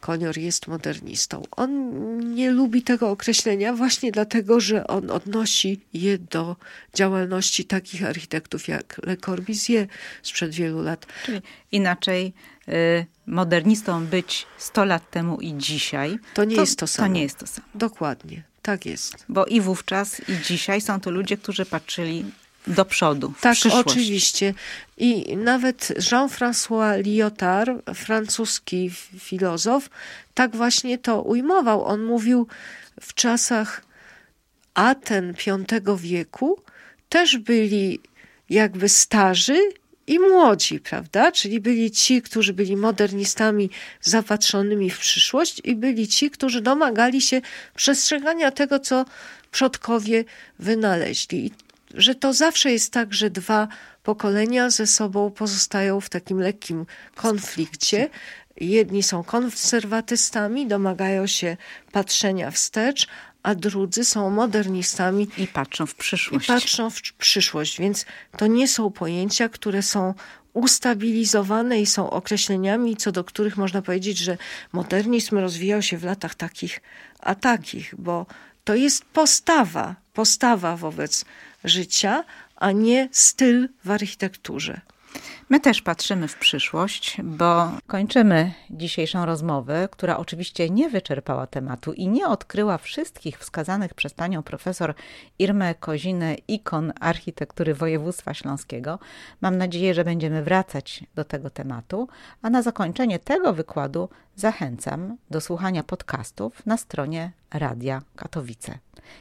[0.00, 1.42] Konior jest modernistą.
[1.50, 6.56] On nie lubi tego określenia właśnie dlatego, że on odnosi je do
[6.94, 9.86] działalności takich architektów jak Le Corbusier
[10.22, 11.06] sprzed wielu lat.
[11.24, 11.42] Czyli
[11.72, 12.32] inaczej
[12.68, 16.18] y, modernistą być 100 lat temu i dzisiaj.
[16.34, 17.08] To nie to, jest to samo.
[17.08, 17.66] To nie jest to samo.
[17.74, 18.42] Dokładnie.
[18.62, 19.24] Tak jest.
[19.28, 22.24] Bo i wówczas, i dzisiaj są to ludzie, którzy patrzyli
[22.66, 23.32] do przodu.
[23.40, 24.54] tak, oczywiście.
[24.96, 29.90] I nawet Jean-François Lyotard, francuski filozof,
[30.34, 31.84] tak właśnie to ujmował.
[31.84, 32.46] On mówił
[33.00, 33.82] w czasach
[34.74, 35.34] Aten
[35.86, 36.60] V wieku
[37.08, 38.00] też byli
[38.50, 39.58] jakby starzy
[40.06, 41.32] i młodzi, prawda?
[41.32, 47.40] Czyli byli ci, którzy byli modernistami zapatrzonymi w przyszłość i byli ci, którzy domagali się
[47.74, 49.04] przestrzegania tego, co
[49.50, 50.24] przodkowie
[50.58, 51.46] wynaleźli.
[51.46, 51.50] I
[51.94, 53.68] że to zawsze jest tak, że dwa
[54.02, 58.10] pokolenia ze sobą pozostają w takim lekkim konflikcie.
[58.60, 61.56] Jedni są konserwatystami, domagają się
[61.92, 63.06] patrzenia wstecz,
[63.42, 66.44] a drudzy są modernistami i patrzą w przyszłość.
[66.44, 68.06] I patrzą w przyszłość, więc
[68.36, 70.14] to nie są pojęcia, które są
[70.52, 74.38] ustabilizowane i są określeniami, co do których można powiedzieć, że
[74.72, 76.80] modernizm rozwijał się w latach takich
[77.20, 78.26] a takich, bo
[78.64, 81.24] to jest postawa, postawa wobec
[81.66, 82.24] życia,
[82.56, 84.80] a nie styl w architekturze.
[85.48, 92.08] My też patrzymy w przyszłość, bo kończymy dzisiejszą rozmowę, która oczywiście nie wyczerpała tematu i
[92.08, 94.94] nie odkryła wszystkich wskazanych przez panią profesor
[95.38, 98.98] Irmę Kozinę ikon architektury województwa śląskiego.
[99.40, 102.08] Mam nadzieję, że będziemy wracać do tego tematu,
[102.42, 108.78] a na zakończenie tego wykładu zachęcam do słuchania podcastów na stronie Radia Katowice.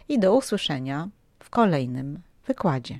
[0.09, 1.07] I do usłyszenia
[1.39, 2.99] w kolejnym wykładzie.